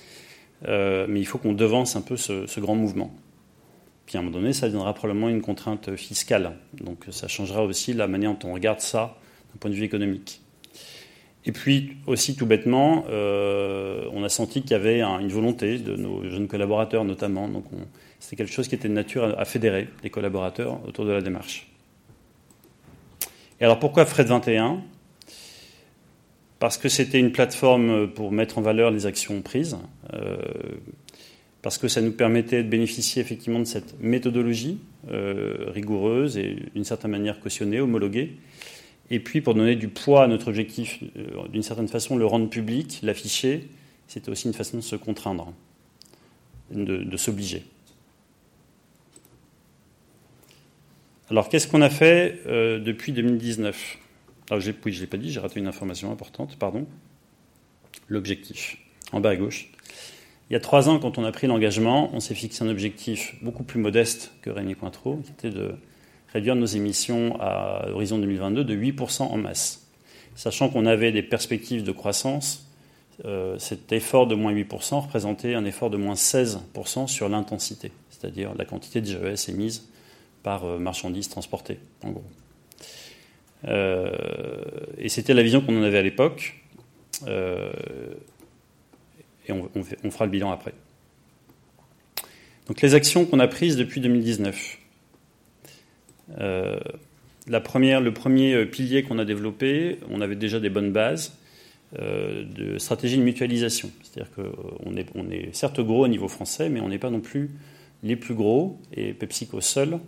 [0.69, 3.13] mais il faut qu'on devance un peu ce grand mouvement.
[4.07, 6.53] Puis à un moment donné, ça deviendra probablement une contrainte fiscale.
[6.81, 9.17] Donc ça changera aussi la manière dont on regarde ça
[9.53, 10.43] d'un point de vue économique.
[11.47, 15.95] Et puis aussi tout bêtement, euh, on a senti qu'il y avait une volonté de
[15.97, 17.49] nos jeunes collaborateurs notamment.
[17.49, 17.65] Donc
[18.25, 21.71] c'était quelque chose qui était de nature à, fédérer les collaborateurs autour de la démarche.
[23.61, 24.81] Et alors pourquoi Fred 21
[26.59, 29.77] Parce que c'était une plateforme pour mettre en valeur les actions prises.
[30.15, 30.39] Euh,
[31.61, 34.79] parce que ça nous permettait de bénéficier effectivement de cette méthodologie
[35.11, 38.39] euh, rigoureuse et d'une certaine manière cautionnée, homologuée.
[39.11, 42.49] Et puis pour donner du poids à notre objectif, euh, d'une certaine façon, le rendre
[42.49, 43.69] public, l'afficher,
[44.09, 45.53] c'était aussi une façon de se contraindre,
[46.71, 47.65] de, s'obliger.
[51.31, 53.99] Alors qu'est-ce qu'on a fait euh, depuis 2019
[54.51, 56.87] Alors, je ne l'ai pas dit, j'ai raté une information importante, pardon.
[58.09, 58.77] L'objectif,
[59.13, 59.71] en bas à gauche.
[60.51, 63.37] Il y a trois ans, quand on a pris l'engagement, on s'est fixé un objectif
[63.41, 65.75] beaucoup plus modeste que Rémi Cointreau, qui était de
[66.35, 69.89] réduire nos émissions à horizon 2022 de 8% en masse.
[70.35, 72.69] Sachant qu'on avait des perspectives de croissance,
[73.25, 78.55] euh, cet effort de moins 8% représentait un effort de moins 16% sur l'intensité, c'est-à-dire
[78.59, 79.89] la quantité de GES émise
[80.45, 82.25] par euh, marchandises transportées, en gros.
[83.65, 84.11] Euh,
[84.99, 86.61] et c'était la vision qu'on en avait à l'époque
[89.47, 90.75] et on, fera le bilan après.
[92.67, 94.79] Donc les actions qu'on a prises depuis 2019.
[96.39, 96.79] Euh,
[97.47, 101.37] la première, le premier pilier qu'on a développé, on avait déjà des bonnes bases
[101.99, 103.91] euh, de stratégie de mutualisation.
[104.03, 107.21] C'est-à-dire qu'on est, on est certes gros au niveau français, mais on n'est pas non
[107.21, 107.51] plus
[108.03, 109.99] les plus gros, et PepsiCo seul euh,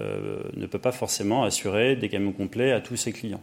[0.00, 3.42] ne peut pas forcément assurer des camions complets à tous ses clients.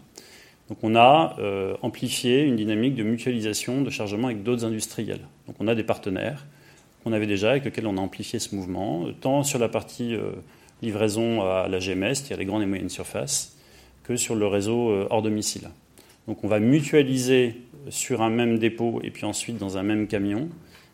[0.71, 5.19] Donc on a euh, amplifié une dynamique de mutualisation de chargement avec d'autres industriels.
[5.45, 6.45] Donc on a des partenaires
[7.03, 10.31] qu'on avait déjà avec lesquels on a amplifié ce mouvement, tant sur la partie euh,
[10.81, 13.57] livraison à la GMS, c'est-à-dire les grandes et moyennes surfaces,
[14.05, 15.67] que sur le réseau euh, hors domicile.
[16.25, 17.57] Donc on va mutualiser
[17.89, 20.47] sur un même dépôt et puis ensuite dans un même camion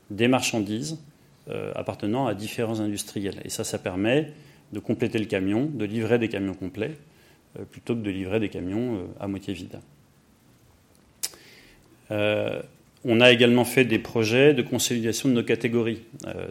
[0.10, 0.98] des marchandises
[1.76, 3.42] appartenant à différents industriels.
[3.46, 4.34] Et ça, ça permet
[4.74, 6.98] de compléter le camion, de livrer des camions complets
[7.60, 9.80] euh, plutôt que de livrer des camions euh, à moitié vides.
[12.12, 12.62] Euh,
[13.06, 16.02] on a également fait des projets de consolidation de nos catégories.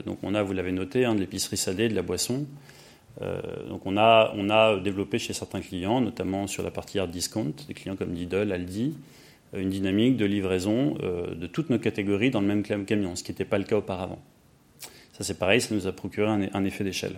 [0.06, 2.46] donc on a, vous l'avez noté, hein, de l'épicerie salée, de la boisson.
[3.68, 7.96] donc on a, développé chez certains clients, notamment sur la partie hard discount, des clients
[7.96, 8.94] comme Lidl, Aldi,
[9.54, 13.44] une dynamique de livraison de toutes nos catégories dans le même camion, ce qui n'était
[13.44, 14.22] pas le cas auparavant.
[15.12, 17.16] Ça c'est pareil, ça nous a procuré un effet d'échelle.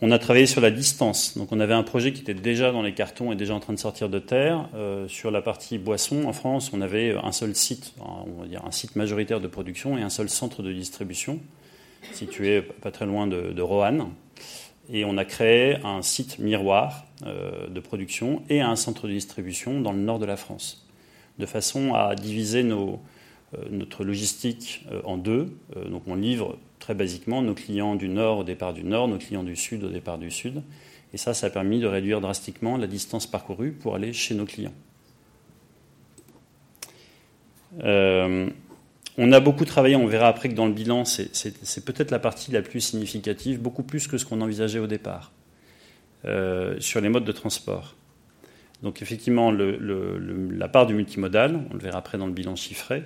[0.00, 1.36] On a travaillé sur la distance.
[1.36, 3.72] Donc on avait un projet qui était déjà dans les cartons et déjà en train
[3.72, 4.68] de sortir de terre.
[4.76, 8.64] Euh, sur la partie boisson, en France, on avait un seul site, on va dire
[8.64, 11.40] un site majoritaire de production et un seul centre de distribution,
[12.12, 14.10] situé pas très loin de, Roanne.
[14.90, 19.80] Et on a créé un site miroir euh, de production et un centre de distribution
[19.80, 20.86] dans le nord de la France,
[21.40, 22.96] de façon à diviser euh,
[23.72, 25.58] notre logistique en deux.
[25.90, 26.56] donc on livre
[26.88, 29.90] très basiquement nos clients du nord au départ du nord, nos clients du sud au
[29.90, 30.62] départ du sud.
[31.12, 34.46] Et ça, ça a permis de réduire drastiquement la distance parcourue pour aller chez nos
[34.46, 34.72] clients.
[37.84, 38.48] Euh,
[39.18, 42.52] on a beaucoup travaillé, on verra après que dans le bilan, c'est peut-être la partie
[42.52, 45.32] la plus significative, beaucoup plus que ce qu'on envisageait au départ,
[46.24, 47.96] euh, sur les modes de transport.
[48.82, 53.02] Donc effectivement, la part du multimodal, on le verra après dans le bilan chiffré,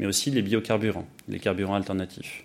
[0.00, 2.42] mais aussi les biocarburants, les carburants alternatifs.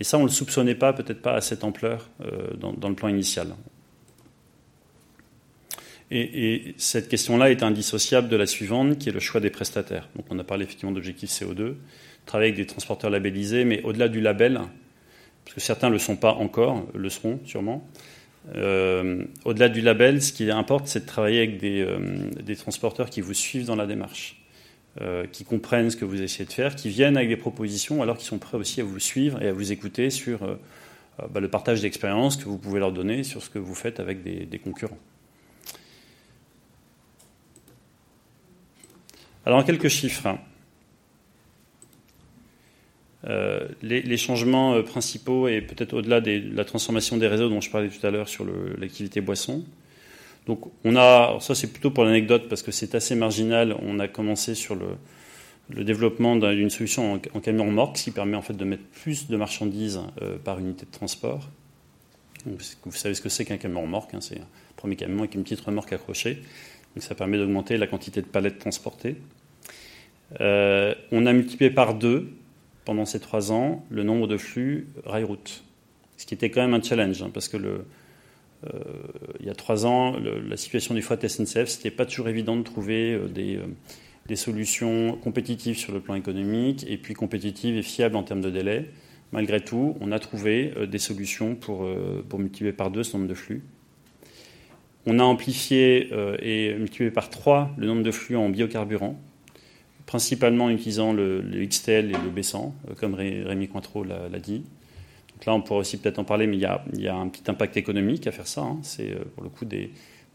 [0.00, 2.94] Et ça, on ne le soupçonnait pas, peut-être pas à cette ampleur euh, dans, le
[2.94, 3.54] plan initial.
[6.10, 10.08] Et, cette question-là est indissociable de la suivante, qui est le choix des prestataires.
[10.16, 11.74] Donc on a parlé effectivement d'objectifs CO2,
[12.26, 14.60] travailler avec des transporteurs labellisés, mais au-delà du label,
[15.44, 17.86] parce que certains ne le sont pas encore, le seront sûrement,
[18.54, 23.10] euh, au-delà du label, ce qui importe, c'est de travailler avec des, euh, des, transporteurs
[23.10, 24.37] qui vous suivent dans la démarche.
[25.00, 28.16] Euh, qui comprennent ce que vous essayez de faire, qui viennent avec des propositions, alors
[28.16, 30.56] qu'ils sont prêts aussi à vous suivre et à vous écouter sur euh,
[31.20, 34.00] euh, bah, le partage d'expériences que vous pouvez leur donner sur ce que vous faites
[34.00, 34.98] avec des, concurrents.
[39.46, 40.26] Alors, en quelques chiffres.
[40.26, 40.40] Hein.
[43.82, 48.04] les, changements principaux et peut-être au-delà de la transformation des réseaux dont je parlais tout
[48.04, 48.44] à l'heure sur
[48.78, 49.64] l'activité boisson,
[50.48, 54.08] donc on a, ça c'est plutôt pour l'anecdote parce que c'est assez marginal, on a
[54.08, 54.96] commencé sur le,
[55.84, 59.36] développement d'une solution en, camion remorque, ce qui permet en fait de mettre plus de
[59.36, 61.46] marchandises euh, par unité de transport.
[62.46, 64.46] vous savez ce que c'est qu'un camion remorque, hein, c'est un
[64.76, 66.36] premier camion avec une petite remorque accrochée.
[66.94, 69.16] Donc ça permet d'augmenter la quantité de palettes transportées.
[70.40, 72.30] Euh, on a multiplié par deux
[72.86, 75.62] pendant ces trois ans le nombre de flux rail-route,
[76.16, 77.84] ce qui était quand même un challenge, hein, parce que le,
[78.66, 78.80] euh,
[79.40, 82.62] il y a trois ans, la situation du fret SNCF, c'était pas toujours évident de
[82.62, 83.66] trouver euh, des, euh,
[84.26, 88.50] des, solutions compétitives sur le plan économique et puis compétitives et fiables en termes de
[88.50, 88.90] délai.
[89.30, 91.86] Malgré tout, on a trouvé des solutions pour,
[92.30, 93.62] pour multiplier par deux ce nombre de flux.
[95.04, 96.08] On a amplifié
[96.40, 99.20] et multiplié par trois le nombre de flux en biocarburant,
[100.06, 104.62] principalement en utilisant le, XTL et le B100, comme Rémi Cointreau l'a dit
[105.46, 108.26] là, on pourrait aussi peut-être en parler, mais il y, a, un petit impact économique
[108.26, 108.62] à faire ça.
[108.62, 108.78] Hein.
[108.82, 109.90] C'est euh, pour le coup des,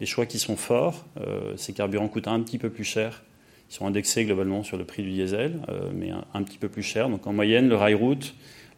[0.05, 1.05] choix qui sont forts.
[1.21, 3.23] Euh, ces carburants coûtent un petit peu plus cher.
[3.69, 6.83] Ils sont indexés globalement sur le prix du diesel, euh, mais un, petit peu plus
[6.83, 7.09] cher.
[7.09, 8.35] Donc en moyenne, le rail route,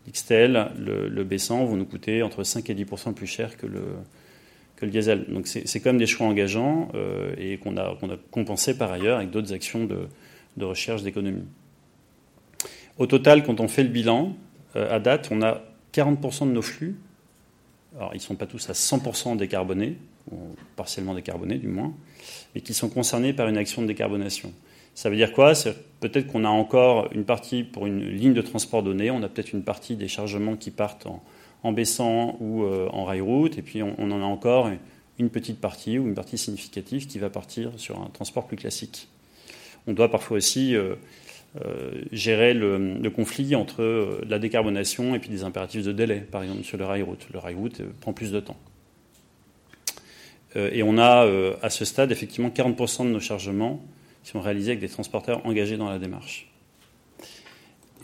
[0.07, 3.81] l'XTL, le, le, B100 vont nous coûter entre 5 et 10% plus cher que le,
[4.87, 5.25] diesel.
[5.29, 6.89] Donc c'est quand même des choix engageants
[7.39, 7.97] et qu'on a,
[8.29, 10.07] compensé par ailleurs avec d'autres actions de,
[10.57, 11.45] de recherche d'économie.
[12.99, 14.35] Au total, quand on fait le bilan,
[14.75, 15.63] à date, on a
[15.95, 16.95] 40% de nos flux.
[17.97, 19.97] Alors, ils ne sont pas tous à 100% décarbonés,
[20.31, 20.35] ou
[20.75, 21.93] partiellement décarbonés du moins,
[22.53, 24.51] mais qui sont concernés par une action de décarbonation.
[24.95, 25.53] Ça veut dire quoi?
[25.99, 29.53] Peut-être qu'on a encore une partie pour une ligne de transport donnée, on a peut-être
[29.53, 31.07] une partie des chargements qui partent
[31.63, 34.69] en, baissant ou euh, en rail route, et puis on, en a encore
[35.17, 39.07] une petite partie ou une partie significative qui va partir sur un transport plus classique.
[39.87, 40.95] On doit parfois aussi euh,
[42.11, 46.77] gérer le, conflit entre la décarbonation et puis des impératifs de délai, par exemple sur
[46.77, 47.27] le rail route.
[47.31, 48.57] Le rail route prend plus de temps.
[50.55, 51.27] et on a
[51.61, 53.81] à ce stade effectivement 40% de nos chargements
[54.23, 56.49] qui sont réalisés avec des transporteurs engagés dans la démarche.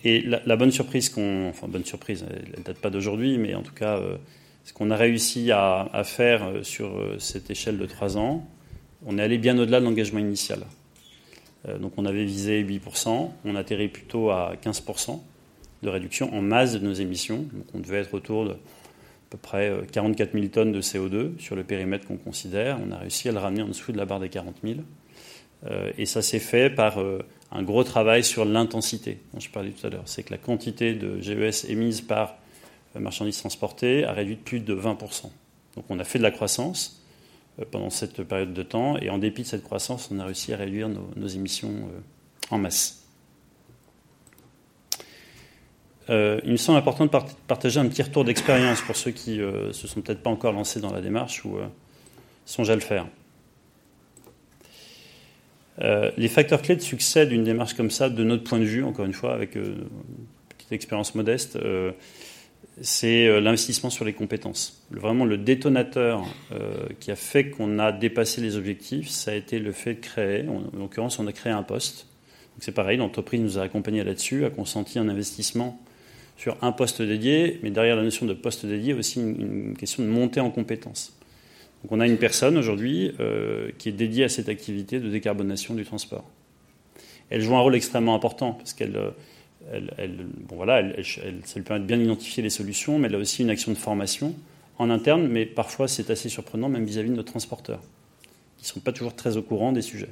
[0.03, 3.61] Et la, bonne surprise qu'on, enfin bonne surprise, elle ne date pas d'aujourd'hui, mais en
[3.61, 4.17] tout cas, euh,
[4.63, 8.47] ce qu'on a réussi à, faire euh, sur euh, cette échelle de trois ans,
[9.05, 10.65] on est allé bien au-delà de l'engagement initial.
[11.79, 15.19] Donc on avait visé 8%, on atterrit plutôt à 15%
[15.83, 17.45] de réduction en masse de nos émissions.
[17.53, 18.55] Donc on devait être autour de à
[19.31, 22.79] peu près 44 000 tonnes de CO2 sur le périmètre qu'on considère.
[22.85, 24.79] On a réussi à le ramener en dessous de la barre des 40 000.
[25.69, 27.19] Euh, et ça s'est fait par euh,
[27.51, 30.03] un gros travail sur l'intensité dont je parlais tout à l'heure.
[30.05, 32.35] C'est que la quantité de GES émise par
[32.95, 35.29] euh, marchandises transportées a réduit de plus de 20%.
[35.75, 37.00] Donc on a fait de la croissance
[37.71, 40.57] pendant cette période de temps, et en dépit de cette croissance, on a réussi à
[40.57, 41.89] réduire nos, émissions
[42.49, 42.97] en masse.
[46.09, 47.11] il me semble important de
[47.47, 50.81] partager un petit retour d'expérience pour ceux qui ne se sont peut-être pas encore lancés
[50.81, 51.57] dans la démarche ou
[52.45, 53.05] songent à le faire.
[55.81, 58.83] Euh, les facteurs clés de succès d'une démarche comme ça, de notre point de vue,
[58.83, 61.91] encore une fois, avec euh, une petite expérience modeste, euh,
[62.79, 64.85] c'est l'investissement sur les compétences.
[64.91, 66.23] vraiment, le détonateur
[66.99, 70.47] qui a fait qu'on a dépassé les objectifs, ça a été le fait de créer,
[70.47, 72.07] en, l'occurrence, on a créé un poste.
[72.59, 75.79] C'est pareil, l'entreprise nous a accompagnés là-dessus, a consenti un investissement
[76.37, 80.07] sur un poste dédié, mais derrière la notion de poste dédié, aussi une question de
[80.07, 81.13] montée en compétences.
[81.83, 85.73] Donc on a une personne aujourd'hui euh, qui est dédiée à cette activité de décarbonation
[85.73, 86.29] du transport.
[87.29, 88.95] Elle joue un rôle extrêmement important parce qu'elle
[89.79, 91.21] bon voilà, ça
[91.55, 94.35] lui permet de bien identifier les solutions, mais elle a aussi une action de formation
[94.77, 97.81] en interne, mais parfois c'est assez surprenant même vis-à-vis de nos transporteurs,
[98.57, 100.09] qui ne sont pas toujours très au courant des sujets.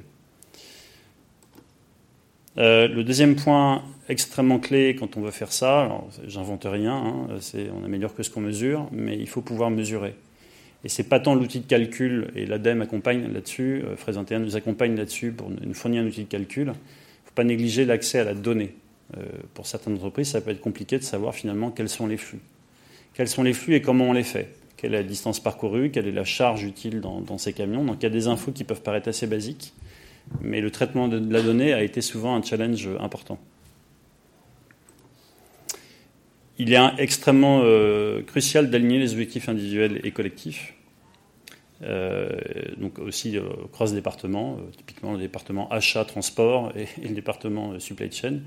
[2.58, 7.38] Euh, le deuxième point extrêmement clé quand on veut faire ça, j'invente rien, hein,
[7.80, 10.14] on améliore que ce qu'on mesure, mais il faut pouvoir mesurer.
[10.82, 14.56] Et c'est pas tant l'outil de calcul, et l'ADEME accompagne là-dessus, euh, Fraise 21 nous
[14.56, 16.64] accompagne là-dessus pour nous fournir un outil de calcul.
[16.64, 18.74] Il ne faut pas négliger l'accès à la donnée.
[19.16, 19.22] Euh,
[19.54, 22.40] pour certaines entreprises, ça peut être compliqué de savoir finalement quels sont les flux.
[23.14, 26.06] Quels sont les flux et comment on les fait Quelle est la distance parcourue Quelle
[26.06, 28.82] est la charge utile dans, ces camions Donc il y a des infos qui peuvent
[28.82, 29.72] paraître assez basiques,
[30.40, 33.38] mais le traitement de la donnée a été souvent un challenge important.
[36.60, 40.74] il est extrêmement euh, crucial d'aligner les objectifs individuels et collectifs.
[41.82, 42.28] Euh,
[42.76, 48.40] donc aussi euh, cross-département, typiquement le département achat, transport et, le département supply chain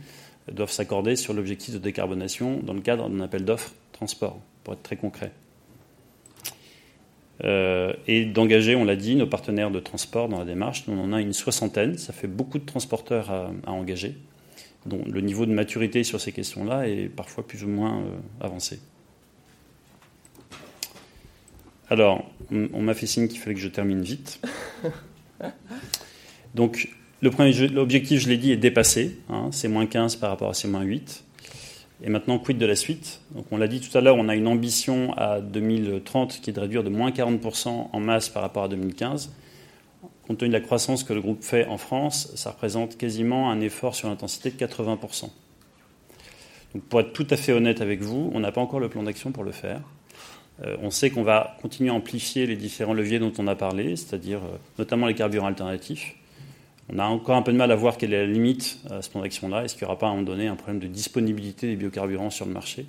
[0.52, 4.84] doivent s'accorder sur l'objectif de décarbonation dans le cadre d'un appel d'offres transport, pour être
[4.84, 5.32] très concret.
[7.44, 10.88] et d'engager, on l'a dit, nos partenaires de transport dans la démarche.
[10.88, 14.16] Nous, on en a une soixantaine, ça fait beaucoup de transporteurs à engager
[14.86, 18.80] dont le niveau de maturité sur ces questions-là est parfois plus ou moins euh, avancé.
[21.90, 24.40] Alors, on, m'a fait signe qu'il fallait que je termine vite.
[26.56, 26.90] Donc,
[27.24, 29.18] le premier l'objectif, je l'ai dit, est dépassé.
[29.30, 31.24] Hein, c'est moins 15 par rapport à ces moins 8.
[32.04, 33.22] Et maintenant, quid de la suite?
[33.34, 36.54] Donc, on l'a dit tout à l'heure, on a une ambition à 2030 qui est
[36.54, 39.32] de réduire de moins 40% en masse par rapport à 2015
[40.28, 43.60] compte tenu de la croissance que le groupe fait en France, ça représente quasiment un
[43.62, 45.30] effort sur l'intensité de 80%.
[46.74, 49.04] Donc pour être tout à fait honnête avec vous, on n'a pas encore le plan
[49.04, 49.82] d'action pour le faire.
[50.64, 53.96] Euh, on sait qu'on va continuer à amplifier les différents leviers dont on a parlé,
[53.96, 56.16] c'est-à-dire euh, notamment les carburants alternatifs.
[56.90, 59.10] On a encore un peu de mal à voir quelle est la limite à ce
[59.10, 59.64] plan d'action-là.
[59.64, 62.30] Est-ce qu'il n'y aura pas à un moment donné un problème de disponibilité des biocarburants
[62.30, 62.86] sur le marché?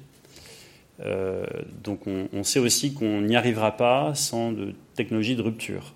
[1.00, 1.44] Euh,
[1.82, 5.94] Donc on, sait aussi qu'on n'y arrivera pas sans de technologie de rupture.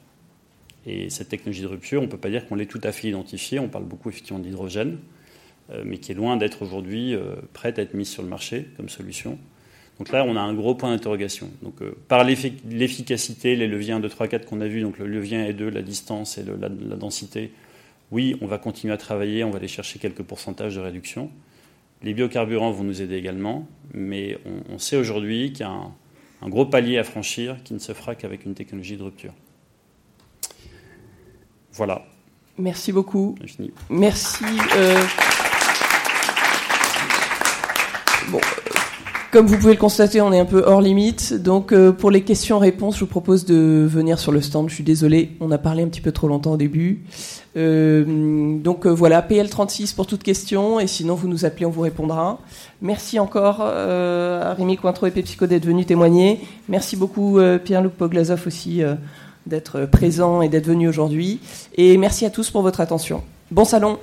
[0.87, 3.09] Et cette technologie de rupture, on ne peut pas dire qu'on l'ait tout à fait
[3.09, 3.59] identifiée.
[3.59, 4.99] On parle beaucoup effectivement d'hydrogène,
[5.71, 8.69] euh, mais qui est loin d'être aujourd'hui euh, prête à être mise sur le marché
[8.77, 9.39] comme solution.
[9.99, 11.51] Donc là, on a un gros point d'interrogation.
[11.63, 15.39] Donc, par l'efficacité, les leviers 1, 2, 3, 4 qu'on a vus, donc le levier
[15.39, 17.51] 1 et 2, la distance et la, densité,
[18.11, 21.31] oui, on va continuer à travailler, on va aller chercher quelques pourcentages de réduction.
[22.03, 24.39] Les biocarburants vont nous aider également, mais
[24.71, 25.73] on, sait aujourd'hui qu'il y a
[26.43, 29.35] un gros palier à franchir qui ne se fera qu'avec une technologie de rupture.
[31.73, 32.07] Voilà.
[32.57, 33.37] Merci beaucoup.
[33.47, 33.73] Fini.
[33.91, 34.45] Merci.
[34.77, 35.03] Euh,
[39.31, 41.35] comme vous pouvez le constater, on est un peu hors limite.
[41.35, 44.70] Donc, euh, pour les questions-réponses, je vous propose de venir sur le stand.
[44.70, 47.03] Je suis désolé, on a parlé un petit peu trop longtemps au début.
[47.57, 50.81] Euh, donc voilà, PL36 pour toute question.
[50.81, 52.39] Et sinon, vous nous appelez, on vous répondra.
[52.81, 56.41] Merci encore à Rémi Cointreau et Pepsico d'être venus témoigner.
[56.68, 58.83] Merci beaucoup Pierre-Luc Poglazov aussi
[59.47, 61.41] d'être présent et d'être venu aujourd'hui.
[61.76, 63.22] Et merci à tous pour votre attention.
[63.51, 63.99] Bon salon